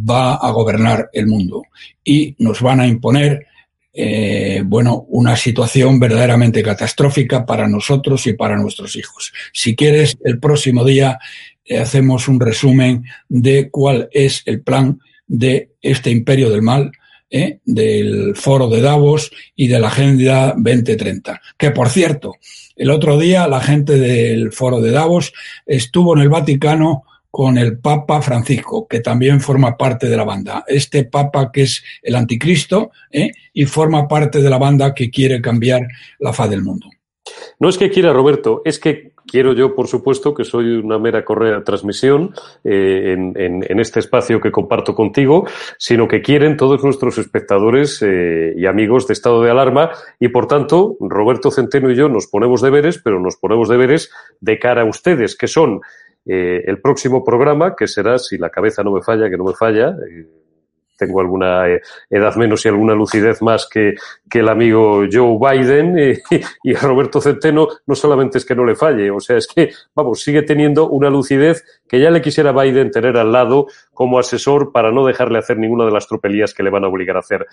va 0.07 0.35
a 0.35 0.51
gobernar 0.51 1.09
el 1.15 1.27
mundo. 1.27 1.63
Y 2.05 2.35
nos 2.39 2.61
van 2.61 2.81
a 2.81 2.87
imponer 2.87 3.47
eh, 3.95 4.63
bueno, 4.67 5.07
una 5.09 5.35
situación 5.35 5.99
verdaderamente 5.99 6.63
catastrófica 6.63 7.47
para 7.47 7.67
nosotros 7.67 8.27
y 8.27 8.35
para 8.35 8.59
nuestros 8.59 8.97
hijos. 8.97 9.33
Si 9.55 9.75
quieres, 9.75 10.19
el 10.23 10.39
próximo 10.39 10.85
día 10.85 11.19
eh, 11.65 11.79
hacemos 11.79 12.29
un 12.29 12.39
resumen 12.39 13.05
de 13.31 13.71
cuál 13.71 14.11
es 14.13 14.43
el 14.45 14.61
plan 14.61 15.01
de 15.27 15.71
este 15.81 16.11
imperio 16.11 16.51
del 16.51 16.61
mal, 16.61 16.93
eh, 17.31 17.59
del 17.65 18.35
foro 18.35 18.69
de 18.69 18.81
Davos 18.81 19.31
y 19.55 19.69
de 19.69 19.79
la 19.79 19.89
Agenda 19.89 20.55
2030. 20.57 21.41
Que 21.57 21.71
por 21.71 21.89
cierto, 21.89 22.37
el 22.77 22.91
otro 22.91 23.19
día 23.19 23.47
la 23.47 23.61
gente 23.61 23.99
del 23.99 24.53
foro 24.53 24.81
de 24.81 24.91
Davos 24.91 25.33
estuvo 25.67 26.17
en 26.17 26.23
el 26.23 26.29
Vaticano 26.29 27.05
con 27.31 27.59
el 27.59 27.79
Papa 27.79 28.21
Francisco, 28.23 28.89
que 28.89 29.01
también 29.01 29.41
forma 29.41 29.77
parte 29.77 30.09
de 30.09 30.17
la 30.17 30.25
banda. 30.25 30.65
Este 30.67 31.05
Papa 31.05 31.53
que 31.53 31.63
es 31.63 31.83
el 32.03 32.17
anticristo 32.17 32.91
¿eh? 33.11 33.31
y 33.53 33.67
forma 33.67 34.09
parte 34.09 34.43
de 34.43 34.51
la 34.51 34.59
banda 34.59 34.95
que 34.95 35.11
quiere 35.11 35.41
cambiar 35.41 35.87
la 36.19 36.33
faz 36.33 36.51
del 36.51 36.63
mundo. 36.63 36.89
No 37.59 37.69
es 37.69 37.79
que 37.79 37.91
quiera, 37.91 38.13
Roberto, 38.13 38.63
es 38.65 38.79
que 38.79 39.13
quiero 39.27 39.53
yo, 39.53 39.75
por 39.75 39.87
supuesto, 39.87 40.35
que 40.35 40.45
soy 40.45 40.77
una 40.77 40.99
mera 40.99 41.25
correa 41.25 41.57
de 41.57 41.63
transmisión 41.63 42.35
eh, 42.65 43.13
en, 43.15 43.81
este 43.81 44.01
espacio 44.01 44.41
que 44.41 44.51
comparto 44.51 44.95
contigo, 44.95 45.47
sino 45.79 46.09
que 46.09 46.23
quieren 46.23 46.57
todos 46.57 46.83
nuestros 46.83 47.19
espectadores 47.19 48.03
eh, 48.03 48.55
y 48.57 48.67
amigos 48.67 49.07
de 49.07 49.15
estado 49.15 49.43
de 49.43 49.51
alarma 49.51 49.91
y, 50.19 50.29
por 50.29 50.47
tanto, 50.47 50.97
Roberto 51.01 51.51
Centeno 51.51 51.91
y 51.91 51.97
yo 51.97 52.09
nos 52.09 52.27
ponemos 52.27 52.61
deberes, 52.61 52.99
pero 52.99 53.21
nos 53.21 53.37
ponemos 53.37 53.69
deberes 53.69 54.11
de 54.41 54.59
cara 54.59 54.83
a 54.83 54.85
ustedes, 54.87 55.37
que 55.37 55.47
son 55.47 55.81
eh, 56.27 56.63
el 56.67 56.81
próximo 56.81 57.25
programa, 57.25 57.75
que 57.75 57.87
será, 57.87 58.19
si 58.19 58.37
la 58.37 58.51
cabeza 58.51 58.83
no 58.83 58.93
me 58.93 59.03
falla, 59.03 59.31
que 59.31 59.39
no 59.39 59.45
me 59.45 59.55
falla, 59.55 59.97
eh, 60.09 60.27
tengo 61.01 61.21
alguna 61.21 61.67
eh, 61.69 61.81
edad 62.09 62.37
menos 62.37 62.65
y 62.65 62.69
alguna 62.69 62.95
lucidez 62.95 63.41
más 63.43 63.67
que, 63.69 63.95
que 64.29 64.41
el 64.41 64.49
amigo 64.49 65.03
Joe 65.11 65.39
Biden 65.41 65.97
y 66.63 66.75
Roberto 66.75 67.21
Centeno, 67.21 67.69
no 67.87 67.95
solamente 67.95 68.39
es 68.39 68.45
que 68.45 68.55
no 68.55 68.65
le 68.65 68.77
falle, 68.77 69.11
o 69.11 69.19
sea, 69.19 69.39
es 69.39 69.47
que, 69.47 69.71
vamos, 69.95 70.21
sigue 70.23 70.43
teniendo 70.43 70.89
una 70.89 71.09
lucidez 71.09 71.65
que 71.89 71.99
ya 71.99 72.11
le 72.11 72.23
quisiera 72.23 72.53
Biden 72.53 72.93
tener 72.93 73.17
al 73.17 73.33
lado 73.33 73.67
como 73.93 74.19
asesor 74.19 74.71
para 74.71 74.93
no 74.93 75.05
dejarle 75.05 75.39
hacer 75.39 75.59
ninguna 75.59 75.85
de 75.85 75.91
las 75.91 76.07
tropelías 76.07 76.55
que 76.55 76.63
le 76.63 76.71
van 76.71 76.85
a 76.85 76.89
obligar 76.89 77.17
a 77.17 77.19
hacer. 77.19 77.47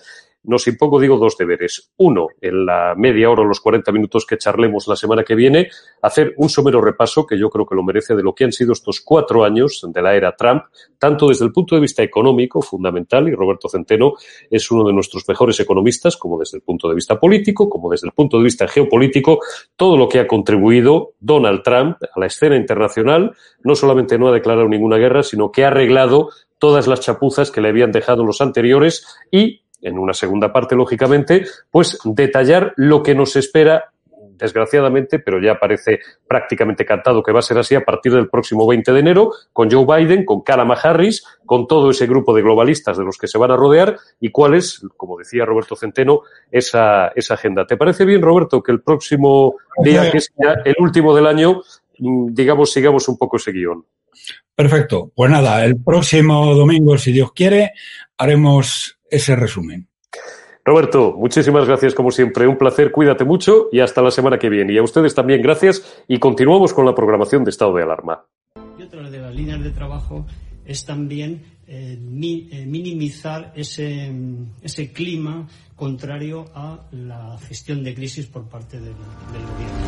Nos 0.44 0.68
impongo, 0.68 1.00
digo, 1.00 1.18
dos 1.18 1.36
deberes. 1.38 1.92
Uno, 1.98 2.28
en 2.40 2.66
la 2.66 2.94
media 2.96 3.32
hora 3.32 3.42
o 3.42 3.46
los 3.46 3.60
40 3.60 3.92
minutos 3.92 4.26
que 4.26 4.38
charlemos 4.38 4.88
la 4.88 4.96
semana 4.96 5.24
que 5.24 5.34
viene, 5.34 5.70
hacer 6.04 6.36
un 6.38 6.50
somero 6.50 6.82
repaso, 6.82 7.26
que 7.26 7.38
yo 7.38 7.50
creo 7.50 7.66
que 7.66 7.76
lo 7.76 7.84
merece, 7.84 8.16
de 8.16 8.22
lo 8.22 8.36
que 8.36 8.44
han 8.44 8.52
sido 8.52 8.74
estos 8.74 9.02
cuatro 9.02 9.44
años 9.44 9.82
de 9.88 10.02
la 10.02 10.16
era 10.16 10.36
Trump, 10.36 10.66
tanto 11.00 11.30
desde 11.30 11.46
el 11.46 11.52
punto 11.52 11.74
de 11.74 11.82
vista 11.82 12.04
económico, 12.04 12.62
fundamental, 12.62 13.28
Roberto 13.38 13.70
Centeno 13.70 14.14
es 14.50 14.70
uno 14.72 14.86
de 14.86 14.94
nuestros 14.94 15.28
mejores 15.28 15.60
economistas, 15.60 16.18
como 16.18 16.40
desde 16.40 16.58
el 16.58 16.64
punto 16.64 16.90
de 16.90 16.96
vista 16.96 17.20
político, 17.20 17.70
como 17.70 17.90
desde 17.90 18.08
el 18.08 18.14
punto 18.14 18.38
de 18.38 18.44
vista 18.44 18.68
geopolítico, 18.68 19.40
todo 19.76 19.98
lo 19.98 20.10
que 20.10 20.20
ha 20.20 20.28
contribuido 20.28 21.14
Donald 21.20 21.64
Trump 21.64 21.98
a 22.04 22.20
la 22.20 22.26
escena 22.26 22.56
internacional, 22.56 23.36
no 23.64 23.76
solamente 23.76 24.18
no 24.18 24.28
ha 24.28 24.32
declarado 24.32 24.68
ninguna 24.68 24.98
guerra, 24.98 25.24
sino 25.24 25.52
que 25.52 25.64
ha 25.64 25.68
arreglado 25.68 26.30
todas 26.60 26.88
las 26.88 27.00
chapuzas 27.00 27.52
que 27.52 27.62
le 27.62 27.70
habían 27.70 27.92
dejado 27.92 28.26
los 28.26 28.42
anteriores 28.42 29.06
y, 29.32 29.62
en 29.82 29.98
una 30.00 30.14
segunda 30.14 30.52
parte, 30.52 30.76
lógicamente, 30.76 31.46
pues 31.72 32.00
detallar 32.04 32.74
lo 32.76 33.04
que 33.04 33.16
nos 33.16 33.36
espera 33.36 33.94
desgraciadamente, 34.38 35.20
pero 35.20 35.42
ya 35.42 35.60
parece 35.60 36.00
prácticamente 36.28 36.86
cantado 36.86 37.24
que 37.24 37.32
va 37.32 37.40
a 37.40 37.44
ser 37.44 37.58
así 37.58 37.76
a 37.76 37.84
partir 37.84 38.14
del 38.14 38.30
próximo 38.30 38.68
20 38.68 38.92
de 38.92 39.00
enero, 39.00 39.32
con 39.54 39.70
Joe 39.70 39.86
Biden, 39.86 40.26
con 40.26 40.42
Kalama 40.42 40.76
Harris, 40.76 41.24
con 41.46 41.68
todo 41.68 41.92
ese 41.92 42.08
grupo 42.08 42.36
de 42.36 42.42
globalistas 42.42 42.98
de 42.98 43.04
los 43.04 43.18
que 43.18 43.28
se 43.28 43.38
van 43.38 43.52
a 43.52 43.56
rodear 43.56 43.98
y 44.20 44.30
cuál 44.30 44.54
es, 44.54 44.82
como 44.96 45.18
decía 45.18 45.46
Roberto 45.46 45.76
Centeno, 45.76 46.22
esa, 46.52 47.10
esa 47.10 47.34
agenda. 47.34 47.66
¿Te 47.66 47.78
parece 47.78 48.06
bien, 48.06 48.22
Roberto, 48.22 48.62
que 48.62 48.72
el 48.72 48.82
próximo 48.82 49.56
día, 49.84 50.10
que 50.12 50.20
es 50.20 50.34
el 50.66 50.76
último 50.80 51.16
del 51.16 51.28
año, 51.28 51.62
mm, 52.00 52.34
digamos, 52.34 52.72
sigamos 52.72 53.08
un 53.08 53.18
poco 53.18 53.38
ese 53.38 53.52
guion? 53.52 53.86
Perfecto. 54.56 55.12
Pues 55.16 55.30
nada, 55.30 55.64
el 55.64 55.78
próximo 55.78 56.56
domingo, 56.56 56.98
si 56.98 57.12
Dios 57.12 57.32
quiere, 57.34 57.74
haremos 58.18 59.00
ese 59.10 59.36
resumen. 59.36 59.88
Roberto, 60.68 61.16
muchísimas 61.18 61.66
gracias 61.66 61.96
como 61.96 62.12
siempre. 62.12 62.46
Un 62.46 62.58
placer, 62.58 62.92
cuídate 62.92 63.24
mucho 63.24 63.70
y 63.72 63.80
hasta 63.80 64.02
la 64.02 64.12
semana 64.12 64.38
que 64.38 64.50
viene. 64.50 64.74
Y 64.74 64.78
a 64.78 64.84
ustedes 64.84 65.16
también 65.16 65.42
gracias 65.42 66.04
y 66.10 66.20
continuamos 66.20 66.74
con 66.74 66.86
la 66.86 66.94
programación 66.94 67.46
de 67.46 67.52
estado 67.52 67.74
de 67.74 67.84
alarma. 67.84 68.26
Y 68.78 68.84
otra 68.84 69.10
de 69.10 69.18
las 69.18 69.34
líneas 69.34 69.64
de 69.64 69.72
trabajo 69.72 70.26
es 70.66 70.84
también 70.84 71.42
eh, 71.68 71.98
eh, 71.98 72.66
minimizar 72.68 73.54
ese, 73.56 74.14
ese, 74.62 74.92
clima 74.92 75.48
contrario 75.78 76.44
a 76.54 76.86
la 76.92 77.38
gestión 77.48 77.82
de 77.82 77.96
crisis 77.96 78.26
por 78.26 78.50
parte 78.50 78.76
del, 78.76 78.88
del 78.88 79.46
gobierno. 79.54 79.88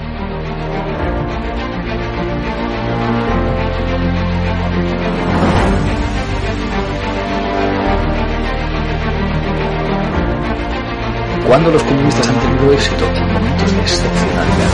¿Cuándo 11.51 11.69
los 11.69 11.83
comunistas 11.83 12.29
han 12.29 12.39
tenido 12.39 12.71
éxito? 12.71 13.05
En 13.13 13.33
momentos 13.33 13.73
de 13.73 13.81
excepcionalidad, 13.81 14.71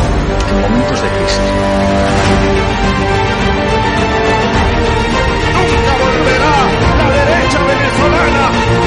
en 0.52 0.62
momentos 0.62 1.02
de 1.02 1.10
crisis. 1.10 1.40
¡Nunca 5.74 5.94
volverá 6.06 6.54
la 7.00 7.10
derecha 7.10 7.60
venezolana! 7.64 8.87